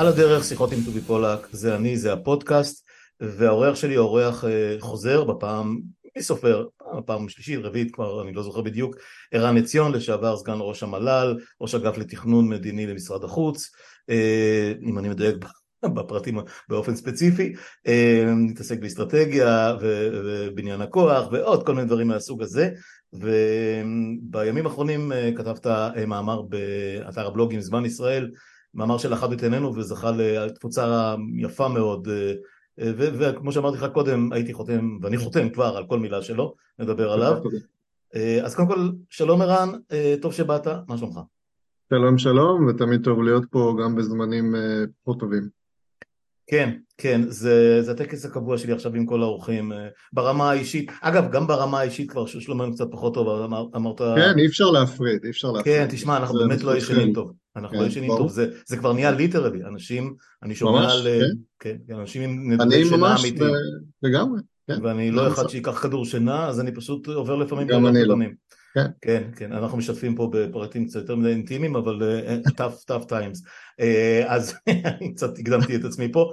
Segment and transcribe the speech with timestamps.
[0.00, 2.86] על הדרך, שיחות עם טובי פולק, זה אני, זה הפודקאסט,
[3.20, 5.80] והאורח שלי אורח אה, חוזר בפעם,
[6.16, 6.66] מי סופר,
[6.98, 8.96] הפעם השלישית, רביעית כבר, אני לא זוכר בדיוק,
[9.32, 13.70] ערן עציון, לשעבר סגן ראש המל"ל, ראש אגף לתכנון מדיני למשרד החוץ,
[14.10, 15.36] אה, אם אני מדייק
[15.96, 17.52] בפרטים באופן ספציפי,
[17.86, 22.70] אה, מתעסק באסטרטגיה ובניין הכוח ועוד כל מיני דברים מהסוג הזה,
[23.12, 25.66] ובימים האחרונים כתבת
[26.06, 28.30] מאמר באתר הבלוגים זמן ישראל,
[28.74, 32.08] מאמר של אחד את עינינו וזכה לתפוצה יפה מאוד.
[32.96, 37.36] וכמו שאמרתי לך קודם הייייתי חותם ואני חותם כבר על כל מילה שלו נדבר עליו.
[38.42, 39.68] אז קודם כל שלום ערן
[40.20, 41.20] טוב שבאת מה שלומך?
[41.90, 44.54] שלום שלום ותמיד טוב להיות פה גם בזמנים
[45.02, 45.48] פחות טובים.
[46.46, 49.72] כן, כן, זה, זה הטקס הקבוע שלי עכשיו עם כל האורחים
[50.12, 53.98] ברמה האישית, אגב גם ברמה האישית כבר שלומנו קצת פחות טוב, אמר, אמרת...
[53.98, 55.76] כן, אי אפשר להפריד, אי אפשר להפריד.
[55.76, 58.92] כן, תשמע, אנחנו באמת לא ישנים טוב, אנחנו לא כן, ישנים טוב, זה, זה כבר
[58.92, 61.06] נהיה ליטרלי, אנשים, אני שומע ממש, על...
[61.58, 61.76] כן.
[61.88, 63.42] כן, אנשים עם נדודי שינה אמיתיים.
[63.42, 63.62] אני ממש
[64.02, 64.40] לגמרי.
[64.66, 64.84] כן.
[64.84, 67.66] ואני לא אחד שייקח כדור שינה, אז אני פשוט עובר לפעמים...
[67.66, 68.16] גם אני לא.
[68.74, 68.86] כן.
[69.02, 73.38] כן, כן, אנחנו משתפים פה בפרטים קצת יותר מדי אינטימיים, אבל uh, tough, tough times.
[73.80, 74.54] Uh, אז
[75.00, 76.32] אני קצת הקדמתי את עצמי פה.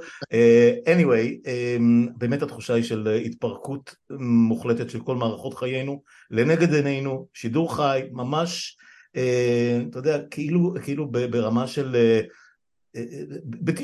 [0.85, 6.01] Anyway, um, באמת התחושה היא של התפרקות מוחלטת של כל מערכות חיינו,
[6.31, 8.77] לנגד עינינו, שידור חי, ממש,
[9.11, 11.95] אתה יודע, כאילו, כאילו ברמה של...
[11.95, 12.31] Uh,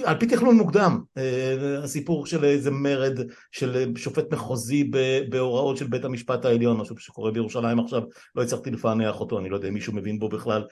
[0.06, 1.02] על פי תכנון מוקדם,
[1.84, 3.20] הסיפור של איזה מרד
[3.52, 4.92] של שופט מחוזי
[5.30, 8.02] בהוראות של בית המשפט העליון, משהו שקורה בירושלים עכשיו,
[8.36, 10.64] לא הצלחתי לפענח אותו, אני לא יודע אם מישהו מבין בו בכלל,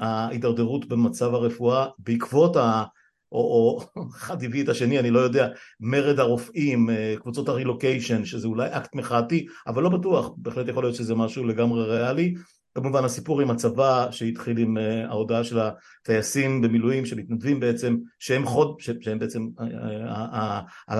[0.00, 2.84] ההידרדרות במצב הרפואה בעקבות ה...
[3.32, 3.80] או, או
[4.16, 5.48] אחד הביא את השני, אני לא יודע,
[5.80, 6.88] מרד הרופאים,
[7.18, 11.84] קבוצות הרילוקיישן, שזה אולי אקט מחאתי, אבל לא בטוח, בהחלט יכול להיות שזה משהו לגמרי
[11.84, 12.34] ריאלי,
[12.76, 18.76] כמובן הסיפור עם הצבא שהתחיל עם uh, ההודעה של הטייסים במילואים שמתנדבים בעצם שהם חוד,
[19.00, 19.62] שהם בעצם uh,
[20.90, 20.94] uh,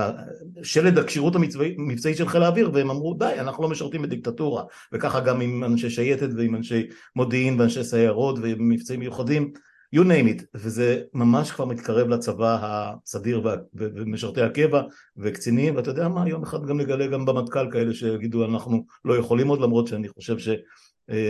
[0.62, 4.62] שלד הכשירות המבצעית של חיל האוויר והם אמרו די אנחנו לא משרתים בדיקטטורה.
[4.92, 9.52] וככה גם עם אנשי שייטת ועם אנשי מודיעין ואנשי סיירות ומבצעים מיוחדים
[9.96, 10.44] you name it.
[10.54, 13.42] וזה ממש כבר מתקרב לצבא הסדיר
[13.74, 14.82] ומשרתי הקבע
[15.16, 19.48] וקצינים ואתה יודע מה יום אחד גם נגלה גם במטכ"ל כאלה שיגידו אנחנו לא יכולים
[19.48, 20.54] עוד למרות שאני חושב ש אה,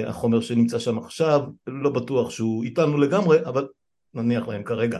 [0.07, 3.67] החומר שנמצא שם עכשיו, לא בטוח שהוא איתנו לגמרי, אבל
[4.15, 4.99] נניח להם כרגע.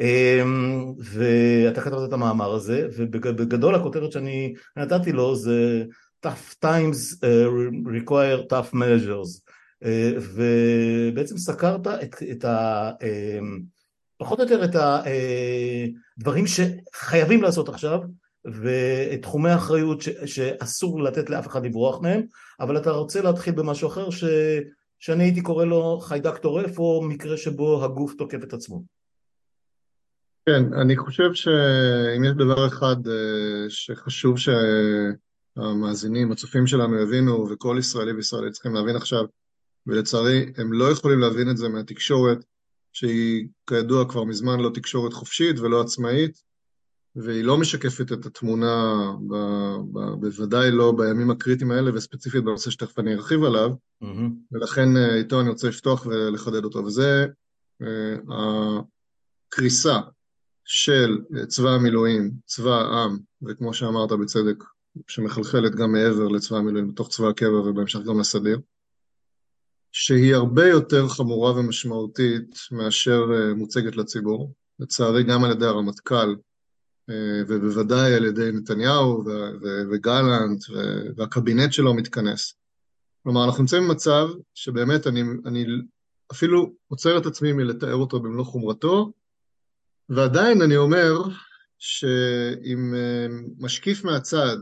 [0.00, 5.84] אמ, ואתה כתבת את המאמר הזה, ובגדול הכותרת שאני נתתי לו זה
[6.26, 7.44] tough times אה,
[7.98, 9.50] require tough measures,
[9.84, 12.90] אה, ובעצם סקרת את, את ה...
[14.18, 14.76] פחות או יותר את
[16.18, 18.00] הדברים שחייבים לעשות עכשיו,
[18.52, 22.22] ואת תחומי האחריות ש, שאסור לתת לאף אחד לברוח מהם,
[22.60, 24.24] אבל אתה רוצה להתחיל במשהו אחר ש,
[24.98, 28.82] שאני הייתי קורא לו חיידק טורף או מקרה שבו הגוף תוקף את עצמו.
[30.46, 38.12] כן, אני חושב שאם יש דבר אחד אה, שחשוב שהמאזינים, הצופים שלנו יבינו, וכל ישראלי
[38.12, 39.24] וישראלי צריכים להבין עכשיו,
[39.86, 42.44] ולצערי הם לא יכולים להבין את זה מהתקשורת,
[42.92, 46.45] שהיא כידוע כבר מזמן לא תקשורת חופשית ולא עצמאית,
[47.16, 48.94] והיא לא משקפת את התמונה,
[49.28, 49.34] ב,
[49.92, 53.70] ב, בוודאי לא בימים הקריטיים האלה, וספציפית בנושא שתכף אני ארחיב עליו,
[54.02, 54.30] mm-hmm.
[54.52, 57.26] ולכן אה, איתו אני רוצה לפתוח ולחדד אותו, וזה
[57.82, 57.86] uh,
[59.48, 60.00] הקריסה
[60.64, 61.18] של
[61.48, 64.64] צבא המילואים, צבא העם, וכמו שאמרת בצדק,
[65.08, 68.60] שמחלחלת גם מעבר לצבא המילואים, בתוך צבא הקבע ובהמשך גם לסדיר,
[69.92, 74.52] שהיא הרבה יותר חמורה ומשמעותית מאשר uh, מוצגת לציבור.
[74.78, 76.34] לצערי גם על ידי הרמטכ"ל אה,
[77.48, 79.24] ובוודאי על ידי נתניהו
[79.90, 80.64] וגלנט
[81.16, 82.54] והקבינט שלו מתכנס.
[83.22, 85.66] כלומר, אנחנו נמצאים במצב שבאמת אני, אני
[86.32, 89.12] אפילו עוצר את עצמי מלתאר אותו במלוא חומרתו,
[90.08, 91.12] ועדיין אני אומר
[91.78, 93.26] שאם אה,
[93.58, 94.56] משקיף מהצד,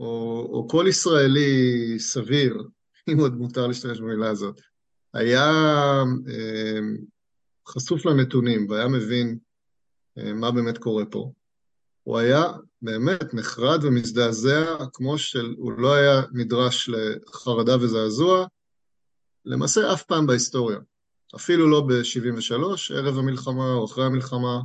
[0.00, 0.06] או,
[0.52, 2.62] או כל ישראלי סביר,
[3.12, 4.60] אם עוד מותר להשתמש במילה הזאת,
[5.14, 5.50] היה
[6.28, 6.80] אה,
[7.68, 9.38] חשוף לנתונים והיה מבין
[10.16, 11.32] מה באמת קורה פה,
[12.06, 12.44] הוא היה
[12.82, 18.46] באמת נחרד ומזדעזע, כמו שהוא לא היה נדרש לחרדה וזעזוע,
[19.44, 20.78] למעשה אף פעם בהיסטוריה.
[21.36, 22.54] אפילו לא ב-73,
[22.94, 24.60] ערב המלחמה או אחרי המלחמה,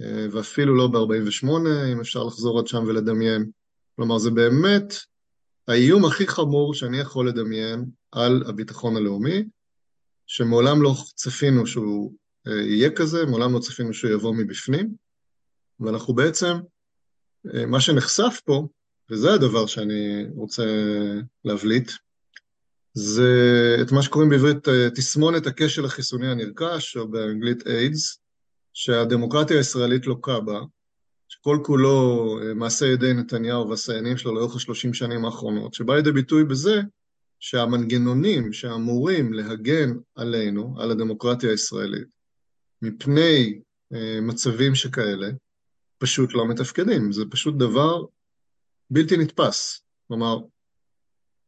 [0.00, 1.46] אה, ואפילו לא ב-48,
[1.92, 3.50] אם אפשר לחזור עד שם ולדמיין.
[3.96, 4.94] כלומר, זה באמת
[5.68, 9.44] האיום הכי חמור שאני יכול לדמיין על הביטחון הלאומי,
[10.26, 12.12] שמעולם לא צפינו שהוא
[12.46, 15.07] אה, יהיה כזה, מעולם לא צפינו שהוא יבוא מבפנים.
[15.80, 16.54] ואנחנו בעצם,
[17.54, 18.66] אה, מה שנחשף פה,
[19.10, 20.64] וזה הדבר שאני רוצה
[21.44, 21.92] להבליט,
[22.94, 23.30] זה
[23.82, 28.18] את מה שקוראים בעברית אה, תסמונת הכשל החיסוני הנרכש, או באנגלית איידס,
[28.74, 30.60] שהדמוקרטיה הישראלית לוקה בה,
[31.28, 36.44] שכל כולו אה, מעשה ידי נתניהו והסיינים שלו לאורך השלושים שנים האחרונות, שבא לידי ביטוי
[36.44, 36.80] בזה
[37.40, 42.08] שהמנגנונים שאמורים להגן עלינו, על הדמוקרטיה הישראלית,
[42.82, 43.60] מפני
[44.22, 45.28] מצבים שכאלה,
[45.98, 47.12] פשוט לא מתפקדים.
[47.12, 48.04] זה פשוט דבר
[48.90, 49.82] בלתי נתפס.
[50.08, 50.38] כלומר,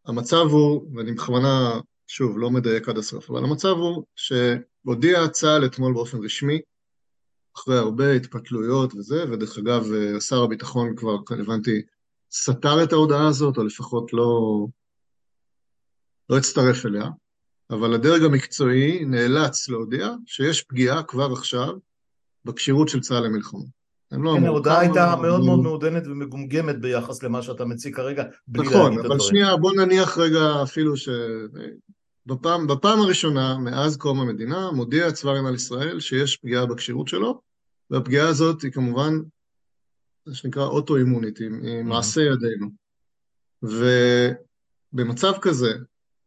[0.07, 5.95] המצב הוא, ואני בכוונה, שוב, לא מדייק עד הסוף, אבל המצב הוא שהודיע צה"ל אתמול
[5.95, 6.61] באופן רשמי,
[7.57, 9.85] אחרי הרבה התפתלויות וזה, ודרך אגב,
[10.21, 11.83] שר הביטחון כבר, הבנתי,
[12.33, 14.67] סתר את ההודעה הזאת, או לפחות לא,
[16.31, 17.05] לא הצטרף אליה,
[17.71, 21.75] אבל הדרג המקצועי נאלץ להודיע שיש פגיעה כבר עכשיו
[22.45, 23.80] בכשירות של צה"ל למלחמה.
[24.13, 28.81] לא כן, ההודעה הייתה מאוד מאוד מעודנת ומגומגמת ביחס למה שאתה מציג כרגע, בלי נכון,
[28.81, 29.05] להגיד את הדברים.
[29.05, 31.09] נכון, אבל שנייה, בוא נניח רגע אפילו ש...
[32.27, 37.41] בפעם, בפעם הראשונה מאז קום המדינה מודיע צבא הגנה לישראל שיש פגיעה בכשירות שלו,
[37.91, 39.15] והפגיעה הזאת היא כמובן,
[40.27, 41.51] מה שנקרא אוטואימונית, היא
[41.85, 42.67] מעשה ידינו.
[44.93, 45.73] ובמצב כזה,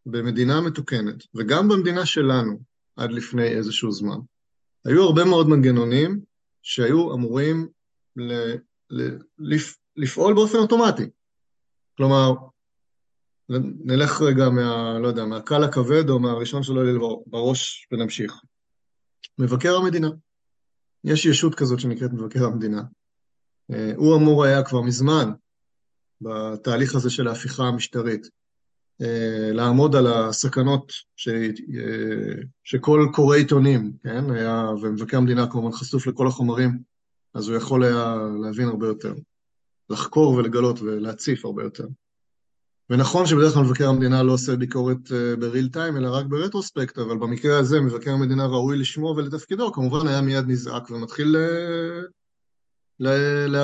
[0.05, 2.59] במדינה מתוקנת, וגם במדינה שלנו,
[2.95, 4.17] עד לפני איזשהו זמן,
[4.85, 6.19] היו הרבה מאוד מנגנונים
[6.61, 7.67] שהיו אמורים
[8.15, 8.55] ל,
[8.89, 11.09] ל, לפ, לפעול באופן אוטומטי.
[11.97, 12.33] כלומר,
[13.85, 18.33] נלך רגע מה, לא יודע, מהקל הכבד או מהראשון שלא יהיה בראש ונמשיך.
[19.39, 20.09] מבקר המדינה.
[21.03, 22.81] יש ישות כזאת שנקראת מבקר המדינה.
[23.71, 25.31] אה, הוא אמור היה כבר מזמן,
[26.21, 28.27] בתהליך הזה של ההפיכה המשטרית,
[29.01, 31.27] אה, לעמוד על הסכנות ש...
[31.27, 36.79] אה, שכל קורא עיתונים, כן, היה, ומבקר המדינה כמובן חשוף לכל החומרים,
[37.33, 39.13] אז הוא יכול היה להבין הרבה יותר,
[39.89, 41.87] לחקור ולגלות ולהציף הרבה יותר.
[42.89, 47.59] ונכון שבדרך כלל מבקר המדינה לא עושה ביקורת בריל טיים, אלא רק ברטרוספקט, אבל במקרה
[47.59, 51.37] הזה מבקר המדינה ראוי לשמו ולתפקידו, כמובן היה מיד נזעק ומתחיל ל...
[52.99, 53.07] ל...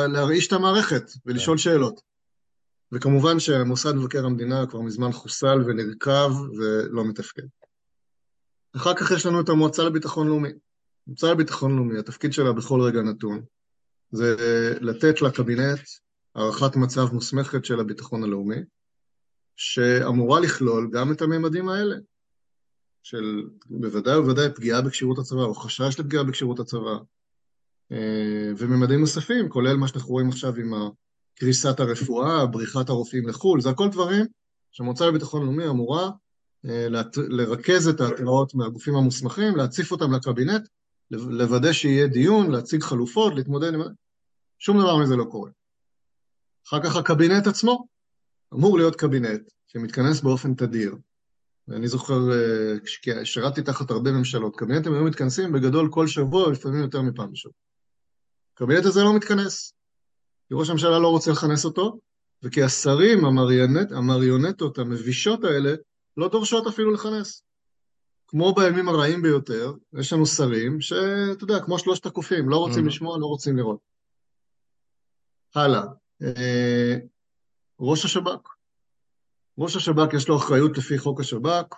[0.08, 2.02] להרעיש את המערכת ולשאול שאלות.
[2.92, 7.48] וכמובן שמוסד מבקר המדינה כבר מזמן חוסל ונרקב ולא מתפקד.
[8.76, 10.50] אחר כך יש לנו את המועצה לביטחון לאומי.
[11.08, 13.42] המועצה לביטחון לאומי, התפקיד שלה בכל רגע נתון,
[14.12, 14.36] זה
[14.82, 15.80] לתת לקבינט
[16.36, 18.60] הערכת מצב מוסמכת של הביטחון הלאומי,
[19.56, 21.96] שאמורה לכלול גם את הממדים האלה,
[23.04, 26.98] של בוודאי ובוודאי פגיעה בכשירות הצבא, או חשש לפגיעה בכשירות הצבא,
[27.92, 30.74] אה, וממדים נוספים, כולל מה שאנחנו רואים עכשיו עם
[31.36, 34.26] קריסת הרפואה, בריחת הרופאים לחו"ל, זה הכל דברים
[34.72, 36.10] שהמועצה לביטחון לאומי אמורה
[36.66, 40.68] אה, לרכז את ההתראות מהגופים המוסמכים, להציף אותם לקבינט,
[41.12, 43.82] לוודא שיהיה דיון, להציג חלופות, להתמודד עם...
[44.60, 45.52] שום דבר מזה לא קורה.
[46.68, 47.88] אחר כך הקבינט עצמו
[48.54, 50.96] אמור להיות קבינט שמתכנס באופן תדיר.
[51.68, 57.02] ואני זוכר, אה, שירתתי תחת הרבה ממשלות, קבינטים היו מתכנסים בגדול כל שבוע, לפעמים יותר
[57.02, 57.54] מפעם בשבוע.
[58.54, 59.74] הקבינט הזה לא מתכנס.
[60.48, 62.00] כי ראש הממשלה לא רוצה לכנס אותו,
[62.44, 65.74] וכי השרים, המריונט, המריונטות המבישות האלה,
[66.18, 67.44] לא דורשות אפילו לכנס.
[68.30, 72.88] כמו בימים הרעים ביותר, יש לנו שרים שאתה יודע, כמו שלושת הקופים, לא רוצים mm-hmm.
[72.88, 73.80] לשמוע, לא רוצים לראות.
[75.56, 75.84] הלאה.
[76.22, 76.96] אה,
[77.80, 78.50] ראש השב"כ.
[79.58, 81.76] ראש השב"כ יש לו אחריות לפי חוק השב"כ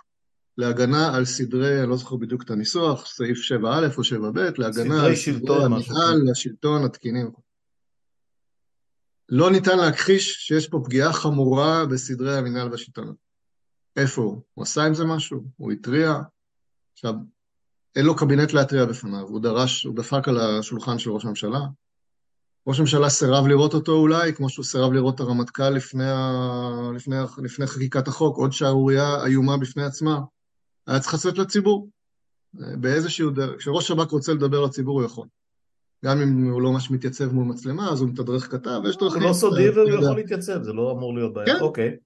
[0.58, 5.16] להגנה על סדרי, אני לא זוכר בדיוק את הניסוח, סעיף 7א או 7ב, להגנה על
[5.16, 7.30] סדרי המנהל, השלטון, התקינים.
[9.28, 13.14] לא ניתן להכחיש שיש פה פגיעה חמורה בסדרי המינהל והשלטון.
[13.96, 14.42] איפה הוא?
[14.54, 15.44] הוא עשה עם זה משהו?
[15.56, 16.14] הוא התריע?
[16.92, 17.14] עכשיו,
[17.96, 21.60] אין לו קבינט להתריע בפניו, הוא דרש, הוא דפק על השולחן של ראש הממשלה.
[22.66, 26.30] ראש הממשלה סירב לראות אותו אולי, כמו שהוא סירב לראות את הרמטכ"ל לפני, ה...
[26.94, 30.20] לפני, לפני חקיקת החוק, עוד שערורייה איומה בפני עצמה.
[30.86, 31.88] היה צריך לצאת לציבור.
[32.54, 35.26] באיזשהו דרך, כשראש שב"כ רוצה לדבר לציבור הוא יכול.
[36.04, 39.22] גם אם הוא לא ממש מתייצב מול מצלמה, אז הוא מתדרך כתב, ויש דרכים...
[39.22, 41.54] הוא לא סודי והוא יכול להתייצב, זה לא אמור להיות בעיה.
[41.54, 41.60] כן.
[41.60, 41.96] אוקיי.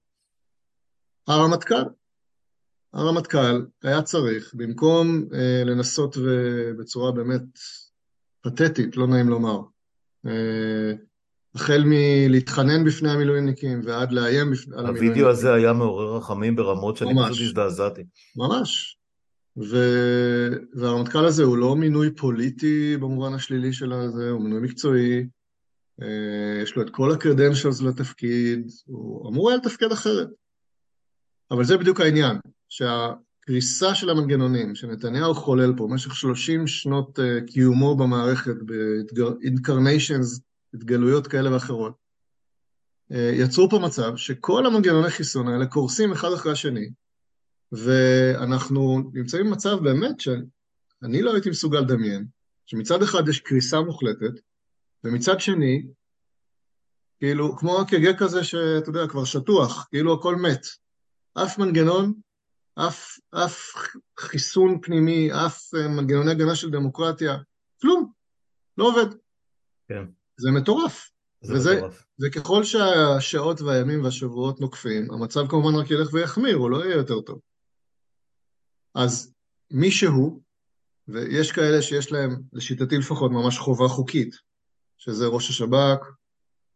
[1.28, 1.82] הרמטכ"ל.
[2.96, 6.16] הרמטכ"ל היה צריך, במקום אה, לנסות
[6.78, 7.42] בצורה באמת
[8.40, 9.60] פתטית, לא נעים לומר,
[10.26, 10.92] אה,
[11.54, 15.08] החל מלהתחנן בפני המילואימניקים ועד לאיים בפני המילואימניקים.
[15.08, 18.02] הווידאו הזה היה מעורר רחמים ברמות שאני פשוט הזדעזעתי.
[18.36, 18.98] ממש.
[19.56, 19.76] ו...
[20.74, 25.26] והרמטכ"ל הזה הוא לא מינוי פוליטי במובן השלילי של הזה, הוא מינוי מקצועי,
[26.02, 30.28] אה, יש לו את כל הקרדנשלס לתפקיד, הוא אמור היה לתפקד אחרת.
[31.50, 32.36] אבל זה בדיוק העניין,
[32.76, 40.40] שהקריסה של המנגנונים שנתניהו חולל פה במשך 30 שנות אה, קיומו במערכת, ב-incarnations,
[40.74, 41.92] התגלויות כאלה ואחרות,
[43.12, 46.90] אה, יצרו פה מצב שכל המנגנוני חיסון האלה קורסים אחד אחרי השני,
[47.72, 52.26] ואנחנו נמצאים במצב באמת שאני לא הייתי מסוגל לדמיין,
[52.66, 54.40] שמצד אחד יש קריסה מוחלטת,
[55.04, 55.86] ומצד שני,
[57.18, 60.66] כאילו, כמו הקגה כזה שאתה יודע, כבר שטוח, כאילו הכל מת.
[61.34, 62.12] אף מנגנון,
[62.78, 63.74] אף, אף
[64.18, 67.36] חיסון פנימי, אף אה, מנגנוני הגנה של דמוקרטיה,
[67.80, 68.12] כלום,
[68.78, 69.14] לא עובד.
[69.88, 70.04] כן.
[70.36, 71.10] זה מטורף.
[71.42, 72.04] זה וזה, מטורף.
[72.20, 77.40] וככל שהשעות והימים והשבועות נוקפים, המצב כמובן רק ילך ויחמיר, הוא לא יהיה יותר טוב.
[78.94, 79.34] אז
[79.70, 80.42] מישהו,
[81.08, 84.36] ויש כאלה שיש להם, לשיטתי לפחות, ממש חובה חוקית,
[84.98, 86.06] שזה ראש השב"כ,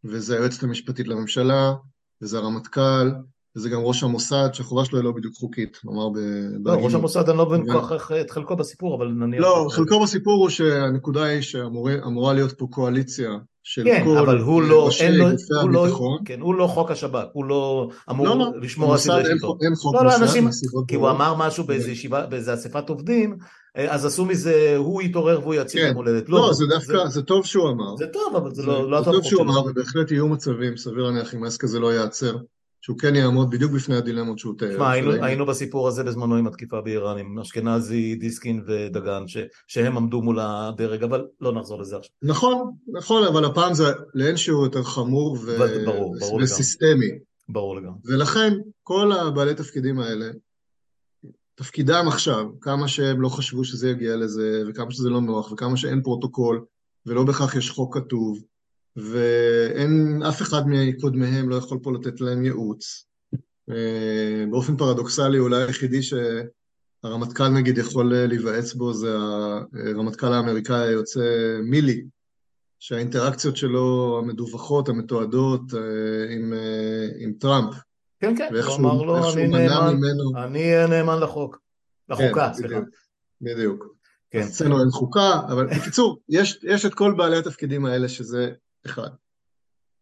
[0.03, 1.73] וזה היועצת המשפטית לממשלה,
[2.21, 3.11] וזה הרמטכ"ל,
[3.57, 6.17] וזה גם ראש המוסד, שהחובה שלו היא לא בדיוק חוקית, נאמר ב...
[6.65, 6.73] לא.
[6.73, 9.41] ראש המוסד אני לא מבין כל כך איך- את חלקו בסיפור, אבל נניח...
[9.41, 13.29] לא, חלקו בסיפור הוא שהנקודה היא שאמורה להיות פה קואליציה
[13.63, 16.17] של כן, כל אבל הוא לא, ראשי אין לו, גופי הוא לא.
[16.25, 19.49] כן, הוא לא חוק השב"כ, הוא לא אמור לא, לא, לשמור על סדרי שלטון.
[19.49, 20.49] חוק- אין חוק לא, לא, אנשים,
[20.87, 21.09] כי הוא.
[21.09, 21.91] אמר משהו באיזה כן.
[21.91, 23.37] ישיבה, באיזה אספת עובדים,
[23.77, 26.29] אה, אז עשו מזה, הוא יתעורר והוא יציל את כן, המולדת.
[26.29, 27.95] לא, זה דווקא, זה טוב שהוא אמר.
[27.97, 29.51] זה טוב, אבל זה לא לא זה הצעת טוב שהוא שלו.
[29.53, 32.35] אמר, ובהחלט יהיו מצבים, סביר להניח, אם העסק הזה לא ייעצר,
[32.81, 34.73] שהוא כן יעמוד בדיוק בפני הדילמות שהוא תיאר.
[34.73, 39.97] תשמע, היינו, היינו בסיפור הזה בזמנו עם התקיפה באיראן, עם אשכנזי, דיסקין ודגן, ש, שהם
[39.97, 42.11] עמדו מול הדרג, אבל לא נחזור לזה עכשיו.
[42.21, 43.83] נכון, נכון, אבל הפעם זה
[44.13, 45.57] לאין שיעור יותר חמור ו...
[45.57, 46.43] ברור, ברור לגמרי.
[46.43, 47.09] וסיסטמי.
[47.49, 47.99] ברור לגמרי.
[48.05, 50.25] ולכן, כל הבעלי תפקידים האלה,
[51.55, 56.01] תפקידם עכשיו, כמה שהם לא חשבו שזה יגיע לזה, וכמה שזה לא נוח, וכמה שאין
[56.01, 56.65] פרוטוקול,
[57.05, 58.39] ולא בהכרח יש חוק כתוב,
[58.95, 63.05] ואין, אף אחד מקודמיהם לא יכול פה לתת להם ייעוץ.
[63.69, 69.15] אה, באופן פרדוקסלי, אולי היחידי שהרמטכ"ל נגיד יכול להיוועץ בו זה
[69.73, 72.03] הרמטכ"ל האמריקאי היוצא מילי,
[72.79, 77.75] שהאינטראקציות שלו המדווחות, המתועדות אה, עם, אה, עם טראמפ,
[78.21, 80.43] כן, כן, הוא אמר לו, אני נאמן, ממנו...
[80.43, 81.57] אני נאמן לחוק.
[82.09, 82.75] לחוקה, כן, סליחה.
[82.75, 82.89] בדיוק,
[83.41, 83.85] בדיוק.
[84.31, 84.39] כן.
[84.39, 88.51] אצלנו אין חוקה, אבל בקיצור, יש, יש את כל בעלי התפקידים האלה שזה
[88.85, 89.09] אחד.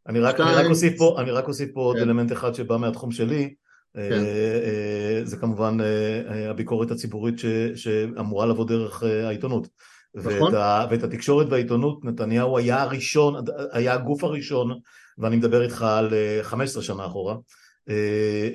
[0.07, 2.01] אני רק, שתיים- אני רק אוסיף פה, אני רק אוסיף פה עוד כן.
[2.01, 3.53] אלמנט אחד שבא מהתחום שלי,
[3.97, 4.19] אה, כן.
[4.23, 7.45] אה, זה כמובן אה, הביקורת הציבורית ש,
[7.75, 9.67] שאמורה לבוא דרך העיתונות.
[10.15, 10.33] נכון.
[10.43, 14.79] ואת, ה, ואת התקשורת והעיתונות, נתניהו היה הראשון, היה הגוף הראשון,
[15.17, 17.35] ואני מדבר איתך על אה, 15 שנה אחורה,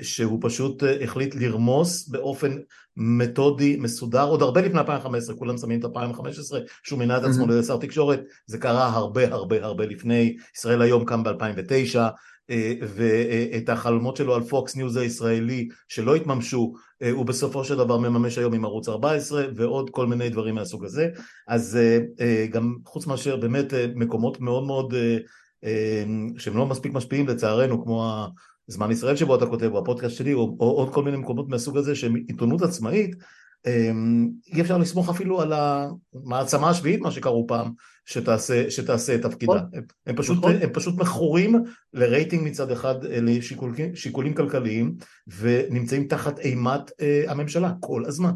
[0.03, 2.59] שהוא פשוט אה, החליט לרמוס באופן
[2.97, 7.47] מתודי, מסודר, עוד הרבה לפני 2015, כולם שמים את 2015, שהוא מינה את עצמו.
[7.47, 11.99] לשר תקשורת, זה קרה הרבה הרבה הרבה לפני, ישראל היום קם ב-2009,
[12.97, 16.73] ואת החלומות שלו על פוקס ניוז הישראלי שלא התממשו,
[17.03, 20.85] אה, הוא בסופו של דבר מממש היום עם ערוץ 14 ועוד כל מיני דברים מהסוג
[20.85, 21.09] הזה,
[21.49, 25.17] אז אה, אה, גם חוץ מאשר באמת אה, מקומות מאוד מאוד אה,
[25.65, 26.05] אה,
[26.39, 28.27] שהם לא מספיק משפיעים לצערנו, כמו
[28.67, 31.77] זמן ישראל שבו אתה כותב, או הפודקאסט שלי, או, או עוד כל מיני מקומות מהסוג
[31.77, 33.17] הזה שהם עיתונות עצמאית,
[33.67, 37.73] אמ, אי אפשר לסמוך אפילו על המעצמה השביעית, מה שקראו פעם,
[38.07, 39.55] שתעשה, שתעשה את תפקידה.
[39.55, 39.69] נכון.
[39.73, 40.53] הם, הם, פשוט, נכון.
[40.63, 44.97] הם פשוט מכורים לרייטינג מצד אחד, אה, לשיקולים שיקולים כלכליים,
[45.39, 48.33] ונמצאים תחת אימת אה, הממשלה כל הזמן.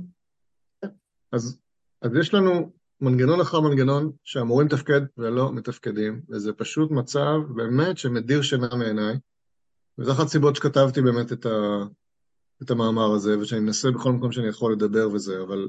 [1.33, 1.59] אז,
[2.03, 8.43] אז יש לנו מנגנון אחר מנגנון שאמורים לתפקד ולא מתפקדים, וזה פשוט מצב באמת שמדיר
[8.43, 9.17] שינה מעיניי,
[9.99, 11.85] וזו אחת הסיבות שכתבתי באמת את, ה,
[12.63, 15.69] את המאמר הזה, ושאני מנסה בכל מקום שאני יכול לדבר וזה, אבל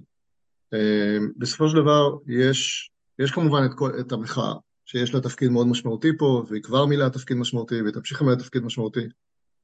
[0.73, 4.53] אה, בסופו של דבר יש, יש כמובן את, כל, את המחאה,
[4.85, 8.63] שיש לה תפקיד מאוד משמעותי פה, והיא כבר מילאה תפקיד משמעותי, והיא תמשיך למלא תפקיד
[8.63, 9.07] משמעותי,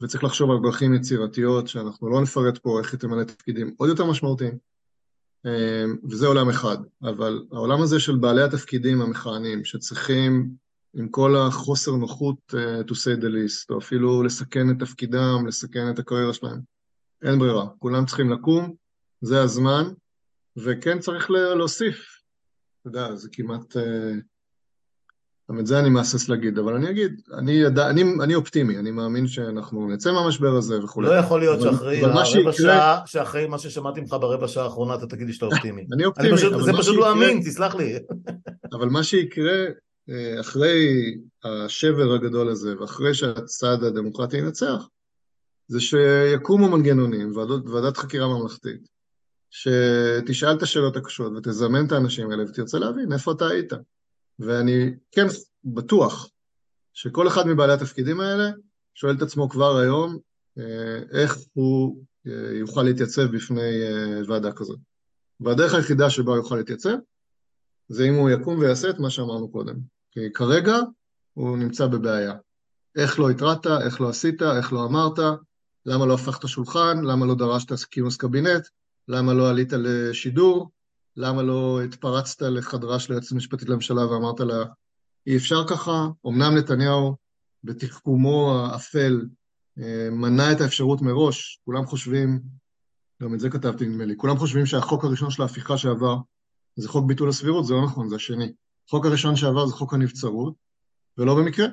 [0.01, 4.05] וצריך לחשוב על דרכים יצירתיות, שאנחנו לא נפרט פה איך היא תמלא תפקידים עוד יותר
[4.05, 4.57] משמעותיים.
[5.45, 10.49] אה, וזה עולם אחד, אבל העולם הזה של בעלי התפקידים המכהנים, שצריכים
[10.95, 12.55] עם כל החוסר נוחות uh,
[12.87, 16.59] to say the least, או אפילו לסכן את תפקידם, לסכן את הקריירה שלהם,
[17.23, 18.73] אין ברירה, כולם צריכים לקום,
[19.21, 19.83] זה הזמן,
[20.57, 22.21] וכן צריך להוסיף,
[22.81, 23.79] אתה יודע, זה כמעט, uh,
[25.51, 28.91] גם את זה אני מהסס להגיד, אבל אני אגיד, אני, ידע, אני, אני אופטימי, אני
[28.91, 31.07] מאמין שאנחנו נצא מהמשבר הזה וכולי.
[31.07, 34.63] לא יכול להיות אבל- שאחרי אבל הרבע שיקרה- שעה, שאחרי מה ששמעתי ממך ברבע שעה
[34.63, 35.81] האחרונה, אתה תגיד לי שאתה אופטימי.
[35.81, 37.93] אני אני אופטימי, פשוט, אבל זה פשוט לא שיקרה- אמין, תסלח לי.
[38.73, 39.65] אבל מה שיקרה אה,
[40.39, 44.87] אחרי השבר הגדול הזה, ואחרי שהצד הדמוקרטי ינצח,
[45.67, 48.87] זה שיקומו מנגנונים, ועדות, ועדת חקירה ממלכתית,
[49.49, 53.73] שתשאל את השאלות הקשות ותזמן את האנשים האלה ותרצה להבין איפה אתה היית.
[54.39, 55.25] ואני כן
[55.65, 56.29] בטוח
[56.93, 58.51] שכל אחד מבעלי התפקידים האלה
[58.93, 60.17] שואל את עצמו כבר היום
[60.57, 64.79] אה, איך הוא אה, יוכל להתייצב בפני אה, ועדה כזאת.
[65.39, 66.95] והדרך היחידה שבה הוא יוכל להתייצב
[67.87, 69.75] זה אם הוא יקום ויעשה את מה שאמרנו קודם.
[70.11, 70.77] כי כרגע
[71.33, 72.33] הוא נמצא בבעיה.
[72.95, 75.19] איך לא התרעת, איך לא עשית, איך לא אמרת,
[75.85, 78.67] למה לא הפכת שולחן, למה לא דרשת כינוס קבינט,
[79.07, 80.71] למה לא עלית לשידור,
[81.17, 84.63] למה לא התפרצת לחדרה של היועצת המשפטית לממשלה ואמרת לה,
[85.27, 87.15] אי אפשר ככה, אמנם נתניהו
[87.63, 89.25] בתחכומו האפל
[89.79, 92.39] אה, מנע את האפשרות מראש, כולם חושבים,
[93.23, 96.17] גם את זה כתבתי נדמה לי, כולם חושבים שהחוק הראשון של ההפיכה שעבר
[96.75, 98.53] זה חוק ביטול הסבירות, זה לא נכון, זה השני.
[98.87, 100.53] החוק הראשון שעבר זה חוק הנבצרות,
[101.17, 101.65] ולא במקרה.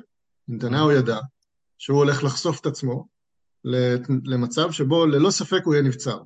[0.47, 1.19] נתניהו ידע
[1.77, 3.07] שהוא הולך לחשוף את עצמו
[4.25, 6.19] למצב שבו ללא ספק הוא יהיה נבצר,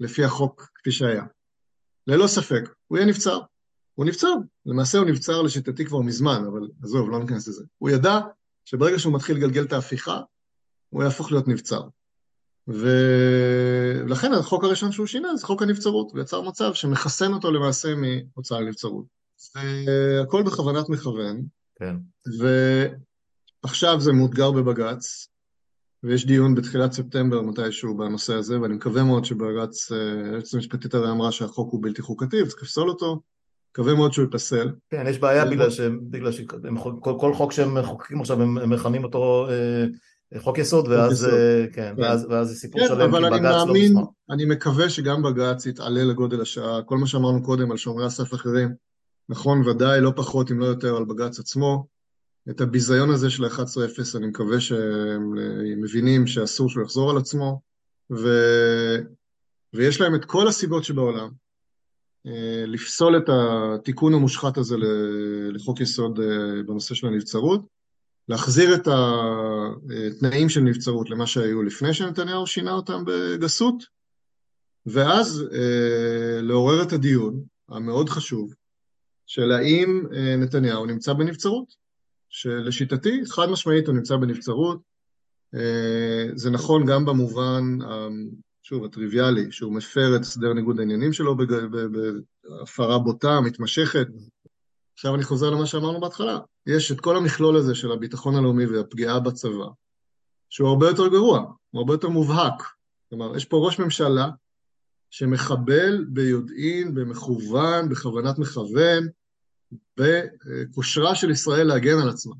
[0.00, 1.24] לפי החוק כפי שהיה.
[2.06, 3.40] ללא ספק, הוא יהיה נבצר.
[3.94, 4.32] הוא נבצר,
[4.66, 7.64] למעשה הוא נבצר לשיטתי כבר מזמן, אבל עזוב, לא ניכנס לזה.
[7.78, 8.20] הוא ידע
[8.64, 10.20] שברגע שהוא מתחיל לגלגל את ההפיכה,
[10.88, 11.82] הוא יהפוך להיות נבצר.
[12.70, 19.04] ולכן החוק הראשון שהוא שינה זה חוק הנבצרות, ויצר מצב שמחסן אותו למעשה מהוצאה לנבצרות.
[19.54, 21.42] והכל בכוונת מכוון.
[21.78, 21.96] כן.
[23.64, 25.28] ועכשיו זה מאותגר בבג"ץ,
[26.02, 31.10] ויש דיון בתחילת ספטמבר מתישהו בנושא הזה, ואני מקווה מאוד שבג"ץ, אה, היועצת המשפטית הרי
[31.10, 33.20] אמרה שהחוק הוא בלתי חוקתי וצריך לפסול אותו,
[33.70, 34.70] מקווה מאוד שהוא ייפסל.
[34.90, 35.80] כן, יש בעיה בגלל, ש...
[35.80, 39.84] בגלל שכל חוק שהם מחוקקים עכשיו הם מכנים אותו אה,
[40.38, 42.02] חוק יסוד, ואז, אה, כן, כן.
[42.02, 44.08] ואז, ואז זה סיפור כן, שלם, כי בג"ץ לא מוסמך.
[44.30, 48.74] אני מקווה שגם בג"ץ יתעלה לגודל השעה, כל מה שאמרנו קודם על שומרי הסף אחרים,
[49.28, 51.86] נכון ודאי, לא פחות אם לא יותר על בג"ץ עצמו.
[52.50, 55.34] את הביזיון הזה של ה-11-0, אני מקווה שהם
[55.80, 57.60] מבינים שאסור שהוא יחזור על עצמו,
[58.10, 58.28] ו...
[59.74, 61.28] ויש להם את כל הסיבות שבעולם
[62.26, 64.76] אה, לפסול את התיקון המושחת הזה
[65.52, 67.66] לחוק יסוד אה, בנושא של הנבצרות,
[68.30, 73.84] להחזיר את התנאים של נבצרות למה שהיו לפני שנתניהו שינה אותם בגסות,
[74.86, 78.54] ואז אה, לעורר את הדיון המאוד חשוב
[79.26, 80.06] של האם
[80.38, 81.74] נתניהו נמצא בנבצרות.
[82.28, 84.80] שלשיטתי, חד משמעית הוא נמצא בנבצרות.
[85.54, 87.78] אה, זה נכון גם במובן,
[88.62, 94.06] שוב, הטריוויאלי, שהוא מפר את הסדר ניגוד העניינים שלו בהפרה בוטה, מתמשכת.
[95.00, 96.38] עכשיו אני חוזר למה שאמרנו בהתחלה.
[96.66, 99.66] יש את כל המכלול הזה של הביטחון הלאומי והפגיעה בצבא,
[100.48, 101.38] שהוא הרבה יותר גרוע,
[101.70, 102.62] הוא הרבה יותר מובהק.
[103.08, 104.28] כלומר, יש פה ראש ממשלה
[105.10, 109.08] שמחבל ביודעין, במכוון, בכוונת מכוון,
[109.96, 112.34] בכושרה של ישראל להגן על עצמה,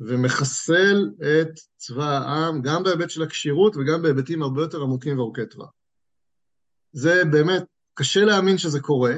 [0.00, 5.70] ומחסל את צבא העם, גם בהיבט של הכשירות וגם בהיבטים הרבה יותר עמוקים וארוכי טווח.
[6.92, 9.14] זה באמת, קשה להאמין שזה קורה,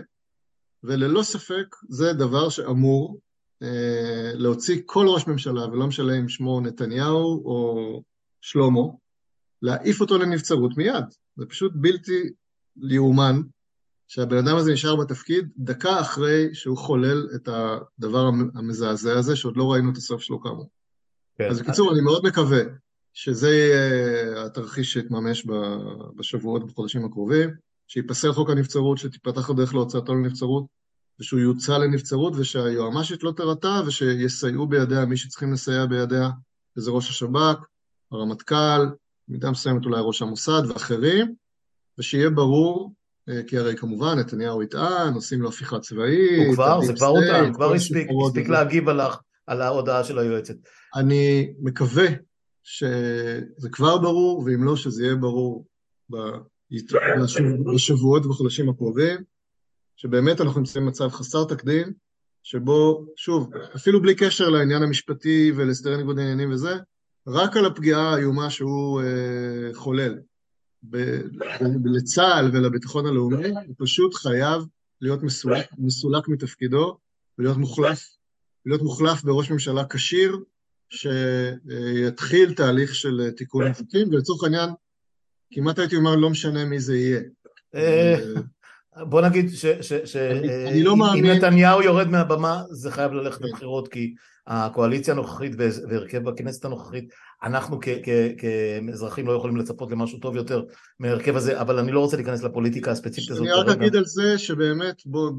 [0.85, 3.21] וללא ספק זה דבר שאמור
[3.63, 8.03] אה, להוציא כל ראש ממשלה, ולא משנה אם שמו נתניהו או
[8.41, 8.83] שלמה,
[9.63, 11.05] להעיף אותו לנבצרות מיד.
[11.37, 12.31] זה פשוט בלתי
[12.77, 13.41] יאומן
[14.09, 19.73] שהבן אדם הזה נשאר בתפקיד דקה אחרי שהוא חולל את הדבר המזעזע הזה, שעוד לא
[19.73, 20.71] ראינו את הסוף שלו כאמור.
[21.39, 21.51] כן.
[21.51, 22.61] אז בקיצור, אני מאוד מקווה
[23.13, 25.47] שזה יהיה התרחיש שיתממש
[26.17, 27.51] בשבועות, בחודשים הקרובים,
[27.93, 30.65] שייפסל חוק הנבצרות, שתיפתח הדרך להוצאתו לנבצרות,
[31.21, 36.29] ושהוא יוצא לנבצרות, ושהיועמ"שית לא תירתע, ושיסייעו בידיה מי שצריכים לסייע בידיה,
[36.77, 37.59] וזה ראש השב"כ,
[38.13, 38.87] הרמטכ"ל,
[39.29, 41.35] במידה מסוימת אולי ראש המוסד ואחרים,
[41.99, 42.93] ושיהיה ברור
[43.29, 46.47] אה, כי הרי כמובן נתניהו יטען, עושים לו הפיכה צבאית.
[46.47, 49.01] הוא כבר, זה כבר הוטען, כבר הספיק, הספיק להגיב על,
[49.47, 50.57] על ההודעה של היועצת.
[50.97, 52.07] אני מקווה
[52.63, 55.67] שזה כבר ברור, ואם לא, שזה יהיה ברור
[57.75, 59.21] בשבועות ובחודשים הקרובים,
[59.97, 61.93] שבאמת אנחנו נמצאים במצב חסר תקדים,
[62.43, 66.77] שבו, שוב, אפילו בלי קשר לעניין המשפטי ולהסדרי ניגוד העניינים וזה,
[67.27, 70.19] רק על הפגיעה האיומה שהוא אה, חולל.
[71.85, 74.63] לצה"ל ולביטחון הלאומי, הוא פשוט חייב
[75.01, 76.99] להיות מסולק, מסולק מתפקידו
[77.39, 78.05] ולהיות מוחלף,
[78.67, 80.39] להיות מוחלף בראש ממשלה כשיר,
[80.91, 84.71] שיתחיל תהליך של תיקון חוקים, ולצורך העניין,
[85.53, 87.21] כמעט הייתי אומר, לא משנה מי זה יהיה.
[87.75, 88.17] אה,
[88.97, 89.51] בוא נגיד
[90.05, 93.49] שאם לא נתניהו יורד מהבמה, זה חייב ללכת כן.
[93.49, 94.15] לבחירות, כי
[94.47, 95.53] הקואליציה הנוכחית
[95.89, 97.81] והרכב בכנסת הנוכחית, אנחנו
[98.39, 100.65] כאזרחים לא יכולים לצפות למשהו טוב יותר
[101.01, 103.43] מהרכב הזה, אבל אני לא רוצה להיכנס לפוליטיקה הספציפית הזאת.
[103.43, 105.31] אני רק אגיד על זה שבאמת, בוא,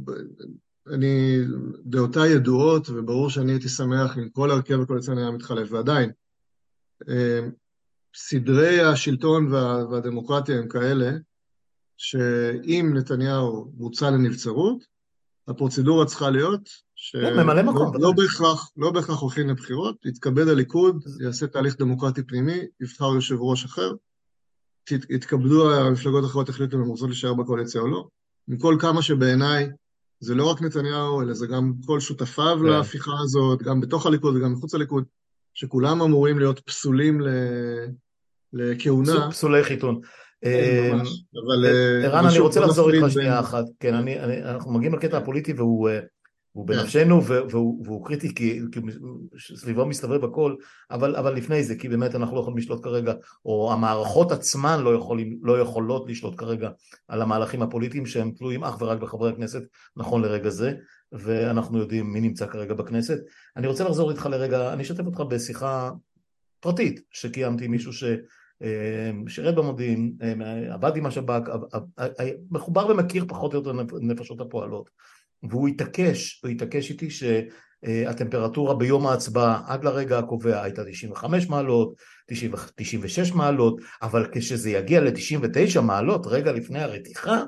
[0.94, 1.38] אני,
[1.86, 6.12] דעותיי ידועות, וברור שאני הייתי שמח אם כל הרכב הקואליציוני היה מתחלף, ועדיין,
[7.10, 7.40] אה,
[8.16, 11.12] סדרי השלטון וה, והדמוקרטיה הם כאלה,
[11.98, 14.84] שאם נתניהו מוצא לנבצרות,
[15.48, 16.70] הפרוצדורה צריכה להיות
[17.16, 17.94] ממלא מקום.
[17.94, 23.36] לא, לא בהכרח, לא בהכרח הולכים לבחירות, יתכבד הליכוד, יעשה תהליך דמוקרטי פנימי, יבחר יושב
[23.40, 23.92] ראש אחר,
[24.92, 28.08] יתכבדו המפלגות האחרות, יחליטו אם הן רוצות להישאר בקואליציה או לא.
[28.48, 29.70] עם כל כמה שבעיניי
[30.20, 32.58] זה לא רק נתניהו, אלא זה גם כל שותפיו.
[32.60, 32.66] כן.
[32.66, 35.04] להפיכה הזאת, גם בתוך הליכוד וגם מחוץ לליכוד,
[35.54, 37.28] שכולם אמורים להיות פסולים ל...
[38.54, 39.30] לכהונה.
[39.32, 40.00] פסולי חיתון.
[40.42, 41.24] כן, ממש.
[41.34, 41.66] אבל...
[42.06, 43.66] ערן, אני רוצה לחזור איתך שנייה אחת.
[43.80, 43.94] כן,
[44.44, 45.90] אנחנו מגיעים לקטע הפוליטי והוא...
[46.52, 46.74] הוא כן.
[46.74, 48.80] בנפשנו והוא, והוא קריטי כי, כי
[49.56, 50.56] סביבו מסתובב הכל,
[50.92, 53.14] אבל, אבל לפני זה, כי באמת אנחנו לא יכולים לשלוט כרגע,
[53.46, 56.70] או המערכות עצמן לא, יכולים, לא יכולות לשלוט כרגע
[57.08, 59.62] על המהלכים הפוליטיים שהם תלויים אך ורק בחברי הכנסת
[59.98, 60.74] נכון לרגע זה,
[61.12, 63.18] ואנחנו יודעים מי נמצא כרגע בכנסת.
[63.58, 65.92] אני רוצה לחזור איתך לרגע, אני אשתף אותך בשיחה
[66.60, 68.04] פרטית שקיימתי עם מישהו ש...
[68.64, 71.50] אה, במודיעין, אה, עבד עם השב"כ,
[72.52, 73.72] מחובר ומכיר פחות או יותר
[74.02, 74.90] נפשות הפועלות.
[75.50, 81.94] והוא התעקש, הוא התעקש איתי שהטמפרטורה ביום ההצבעה עד לרגע הקובע הייתה 95 מעלות,
[82.28, 87.44] 90, 96 מעלות, אבל כשזה יגיע ל-99 מעלות רגע לפני הרתיחה, אה,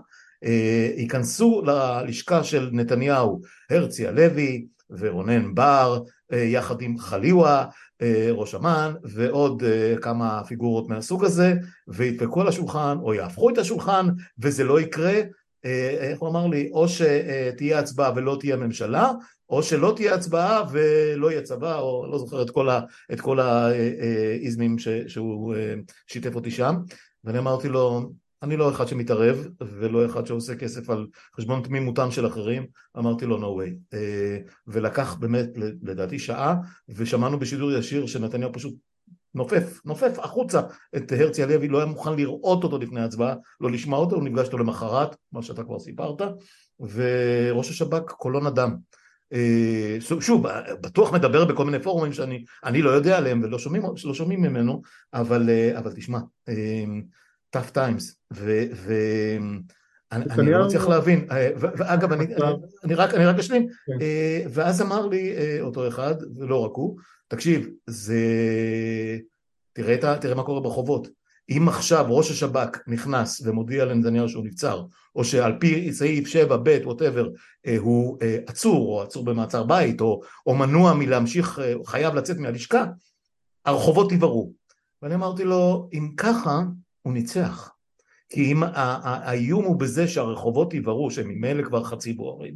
[0.97, 6.03] ייכנסו ללשכה של נתניהו הרצי הלוי ורונן בר
[6.33, 7.65] אה, יחד עם חליווה
[8.01, 9.63] אה, ראש אמ"ן ועוד
[10.01, 11.53] כמה פיגורות מהסוג הזה
[11.87, 14.07] וידפקו על השולחן או יהפכו את השולחן
[14.39, 15.21] וזה לא יקרה.
[15.65, 19.11] אה, איך הוא אמר לי, או שתהיה הצבעה ולא תהיה ממשלה,
[19.49, 22.81] או שלא תהיה הצבעה ולא יהיה צבא, או לא זוכר את כל, ה,
[23.13, 25.73] את כל האיזמים ש, שהוא אה,
[26.07, 26.75] שיתף אותי שם,
[27.23, 28.09] ואני אמרתי לו,
[28.43, 32.65] אני לא אחד שמתערב, ולא אחד שעושה כסף על חשבון תמימותם של אחרים,
[32.97, 33.71] אמרתי לו no way.
[33.93, 35.45] אה, ולקח באמת
[35.83, 36.55] לדעתי שעה,
[36.89, 38.73] ושמענו בשידור ישיר שנתניהו פשוט
[39.35, 40.61] נופף, נופף החוצה
[40.95, 44.45] את הרצי הלוי, לא היה מוכן לראות אותו לפני ההצבעה, לא לשמוע אותו, הוא נפגש
[44.45, 46.21] איתו למחרת, מה שאתה כבר סיפרת,
[46.79, 48.75] וראש השב"כ קולו נדם.
[49.33, 50.47] אה, שוב,
[50.81, 54.81] בטוח מדבר בכל מיני פורומים שאני לא יודע עליהם ולא שומעים, לא שומעים ממנו,
[55.13, 56.19] אבל, אה, אבל תשמע,
[57.55, 59.61] tough times, ואני
[60.51, 61.27] לא מצליח להבין,
[61.59, 62.33] ואגב, אני,
[62.95, 64.05] רק, אשלים, כן.
[64.49, 68.17] ואז אמר לי אותו אחד, ולא רק הוא, תקשיב, זה...
[69.73, 71.07] תראה, מה קורה ברחובות.
[71.49, 74.83] אם עכשיו ראש השב"כ נכנס ומודיע לנתניהו שהוא נבצר,
[75.15, 77.29] או שעל פי סעיף 7, ב', ווטאבר,
[77.67, 82.37] אה, הוא אה, עצור, או עצור במעצר בית, או, או מנוע מלהמשיך, אה, חייב לצאת
[82.37, 82.85] מהלשכה,
[83.65, 84.51] הרחובות יבערו.
[85.01, 86.61] ואני אמרתי לו, אם ככה,
[87.03, 87.73] הוא ניצח.
[88.29, 92.55] כי אם האיום הוא בזה שהרחובות יבערו, שהם ממילא כבר חצי בוערים,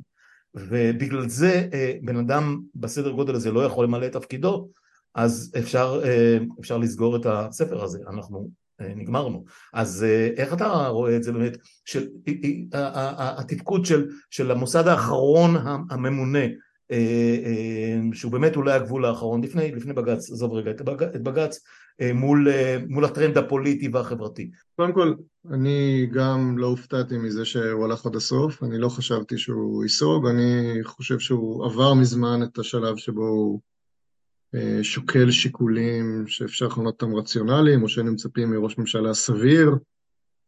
[0.55, 4.69] ובגלל זה אה, בן אדם בסדר גודל הזה לא יכול למלא את תפקידו,
[5.15, 8.49] אז אפשר, אה, אפשר לסגור את הספר הזה, אנחנו
[8.81, 9.45] אה, נגמרנו.
[9.73, 10.05] אז
[10.37, 12.07] איך אתה רואה את זה באמת, של,
[13.37, 15.55] התפקוד של, של המוסד האחרון
[15.89, 16.45] הממונה,
[18.13, 21.59] שהוא באמת אולי הגבול האחרון, לפני, לפני בג"ץ, עזוב רגע את בג"ץ, בג"ץ
[22.13, 22.47] מול,
[22.87, 24.51] מול הטרנד הפוליטי והחברתי.
[24.75, 25.13] קודם כל,
[25.51, 30.79] אני גם לא הופתעתי מזה שהוא הלך עד הסוף, אני לא חשבתי שהוא ייסוג, אני
[30.83, 33.59] חושב שהוא עבר מזמן את השלב שבו הוא
[34.55, 39.75] אה, שוקל שיקולים שאפשר לכנות אותם רציונליים, או שהיינו מצפים מראש ממשלה סביר.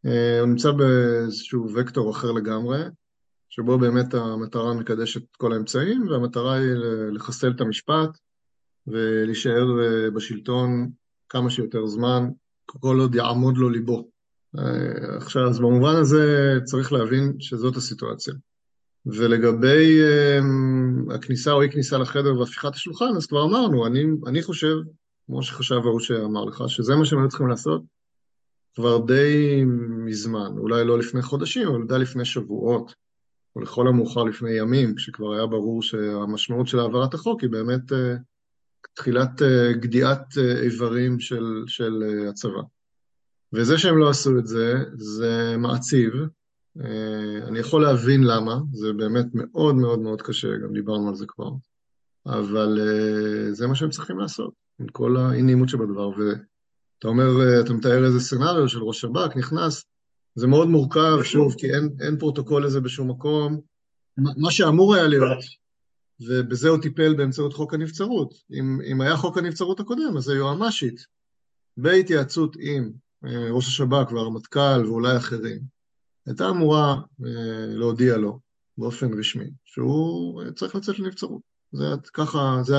[0.06, 2.78] אה, הוא נמצא באיזשהו וקטור אחר לגמרי,
[3.50, 6.72] שבו באמת המטרה מקדשת את כל האמצעים, והמטרה היא
[7.12, 8.18] לחסל את המשפט
[8.86, 10.90] ולהישאר אה, בשלטון
[11.28, 12.28] כמה שיותר זמן,
[12.66, 14.08] כל עוד יעמוד לו ליבו.
[14.58, 18.34] אה, עכשיו, אז במובן הזה צריך להבין שזאת הסיטואציה.
[19.06, 24.76] ולגבי um, הכניסה או אי כניסה לחדר והפיכת השולחן, אז כבר אמרנו, אני, אני חושב,
[25.26, 27.82] כמו שחשב ההוא שאמר לך, שזה מה שהם היו צריכים לעשות
[28.74, 29.64] כבר די
[30.04, 32.94] מזמן, אולי לא לפני חודשים, אבל די לפני שבועות,
[33.56, 37.94] או לכל המאוחר לפני ימים, כשכבר היה ברור שהמשמעות של העברת החוק היא באמת uh,
[38.94, 42.60] תחילת uh, גדיעת uh, איברים של, של הצבא.
[43.52, 46.12] וזה שהם לא עשו את זה, זה מעציב.
[46.78, 51.24] אה, אני יכול להבין למה, זה באמת מאוד מאוד מאוד קשה, גם דיברנו על זה
[51.28, 51.50] כבר,
[52.26, 56.08] אבל אה, זה מה שהם צריכים לעשות, עם כל האי-נעימות שבדבר.
[56.08, 59.84] ואתה אומר, אה, אתה מתאר איזה scenario של ראש שב"כ, נכנס,
[60.40, 63.60] זה מאוד מורכב, שוב, כי אין, אין פרוטוקול לזה בשום מקום.
[64.16, 65.38] מה שאמור היה להיות,
[66.20, 68.34] ובזה הוא טיפל באמצעות חוק הנבצרות.
[68.52, 71.06] אם, אם היה חוק הנבצרות הקודם, אז זה יועמ"שית,
[71.76, 72.92] בהתייעצות עם
[73.24, 75.60] אה, ראש השב"כ והרמטכ"ל ואולי אחרים,
[76.26, 76.94] הייתה אמורה
[77.26, 78.40] אה, להודיע לו
[78.78, 81.42] באופן רשמי שהוא אה, צריך לצאת לנבצרות.
[81.72, 82.76] זה ככה, זה,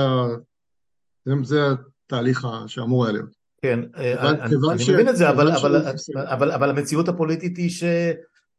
[1.25, 1.59] זה, זה
[2.05, 3.40] התהליך שאמור היה להיות.
[3.61, 4.93] כן, אני, אני.
[4.93, 7.83] מבין את זה, אבל, המציאות הפוליטית היא ש...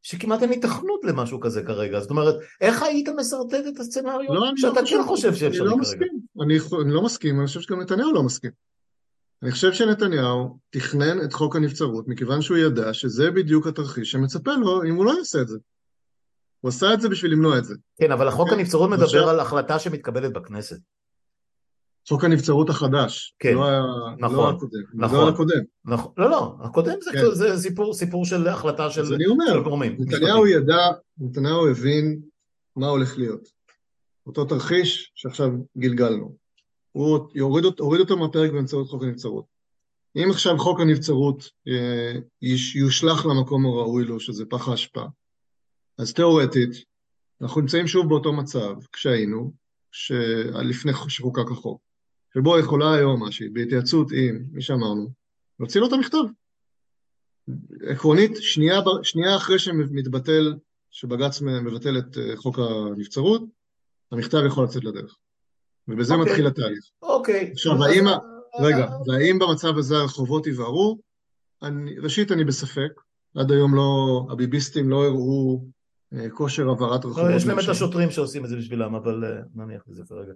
[0.02, 4.80] שכמעט אין היתכנות למשהו כזה כרגע, זאת אומרת, איך היית משרטט את הסצנריו לא, שאתה
[4.80, 6.06] לא כן חושב שאפשר לא כרגע?
[6.42, 8.50] אני, אני לא מסכים, אני חושב שגם נתניהו לא מסכים.
[9.42, 14.82] אני חושב שנתניהו תכנן את חוק הנבצרות מכיוון שהוא ידע שזה בדיוק התרחיש שמצפה לו
[14.82, 15.58] אם הוא לא יעשה את זה.
[16.60, 17.74] הוא עשה את זה בשביל למנוע את זה.
[17.96, 18.40] כן, אבל החוק.
[18.40, 18.58] אוקיי?
[18.58, 19.28] הנבצרות מדבר.
[19.28, 20.78] על החלטה שמתקבלת בכנסת.
[22.08, 23.34] חוק הנבצרות החדש.
[23.38, 23.70] כן, לא
[24.18, 24.82] נכון, לא הקודם.
[24.94, 25.18] נכון.
[25.18, 25.60] לא הקודם.
[25.84, 27.18] נכון, לא, לא, הקודם זה, כן.
[27.32, 29.96] זה סיפור, סיפור של החלטה של, אז אני אומר, של גורמים.
[29.98, 30.62] נתניהו משפטיים.
[30.62, 30.86] ידע,
[31.18, 32.20] נתניהו הבין
[32.76, 33.48] מה הולך להיות.
[34.26, 36.36] אותו תרחיש שעכשיו גלגלנו.
[36.92, 39.44] הוא יוריד, הוריד אותו מהפרק באמצעות חוק הנבצרות.
[40.16, 42.12] אם עכשיו חוק הנבצרות אה,
[42.74, 45.04] יושלך למקום הראוי לו, שזה פח האשפה,
[45.98, 46.70] אז תיאורטית,
[47.42, 49.52] אנחנו נמצאים שוב באותו מצב כשהיינו,
[49.92, 50.12] ש-
[50.64, 51.80] לפני שחוקק החוק,
[52.34, 55.10] שבו יכולה היועמ"שית, בהתייעצות עם מי שאמרנו,
[55.60, 56.18] להוציא לו את המכתב.
[57.80, 60.54] עקרונית, שנייה, שנייה אחרי שמתבטל,
[60.90, 63.42] שבג"ץ מבטל את אה, חוק הנבצרות,
[64.12, 65.16] המכתב יכול לצאת לדרך.
[65.88, 66.30] ובזה אוקיי.
[66.30, 66.84] מתחיל התהליך.
[67.02, 67.50] אוקיי.
[67.52, 68.04] עכשיו, אז- האם
[68.60, 70.98] רגע, והאם במצב הזה הרחובות יבערו?
[71.62, 73.00] אני, ראשית, אני בספק.
[73.36, 75.64] עד היום לא, הביביסטים לא הראו
[76.14, 77.30] אה, כושר הבערת רחובות.
[77.36, 77.68] יש להם את.
[77.68, 80.32] השוטרים שעושים את זה בשבילם, אבל אה, נניח לזה כרגע.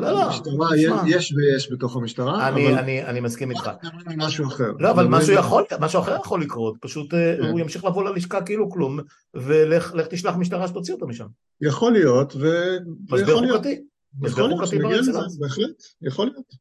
[0.00, 1.02] לא, לא, המשטרה, תשמע.
[1.06, 3.70] יש ויש בתוך המשטרה, אני, אבל אני, אני מסכים איתך.
[4.16, 4.72] משהו אחר.
[4.78, 7.44] לא, אבל משהו יכול, משהו אחר יכול לקרות, פשוט אה, כן.
[7.44, 8.98] הוא ימשיך לבוא ללשכה כאילו כלום,
[9.34, 11.26] ולך לך תשלח משטרה שתוציא אותו משם.
[11.60, 12.76] יכול להיות, ו...
[13.10, 13.52] משבר.
[13.52, 13.82] חוקתי.
[14.20, 15.36] משבר חוקתי אקסלנס.
[15.38, 16.54] בהחלט, יכול להיות.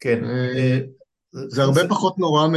[0.00, 0.24] כן.
[0.24, 0.80] אה, אה,
[1.32, 2.48] זה הרבה פחות נורא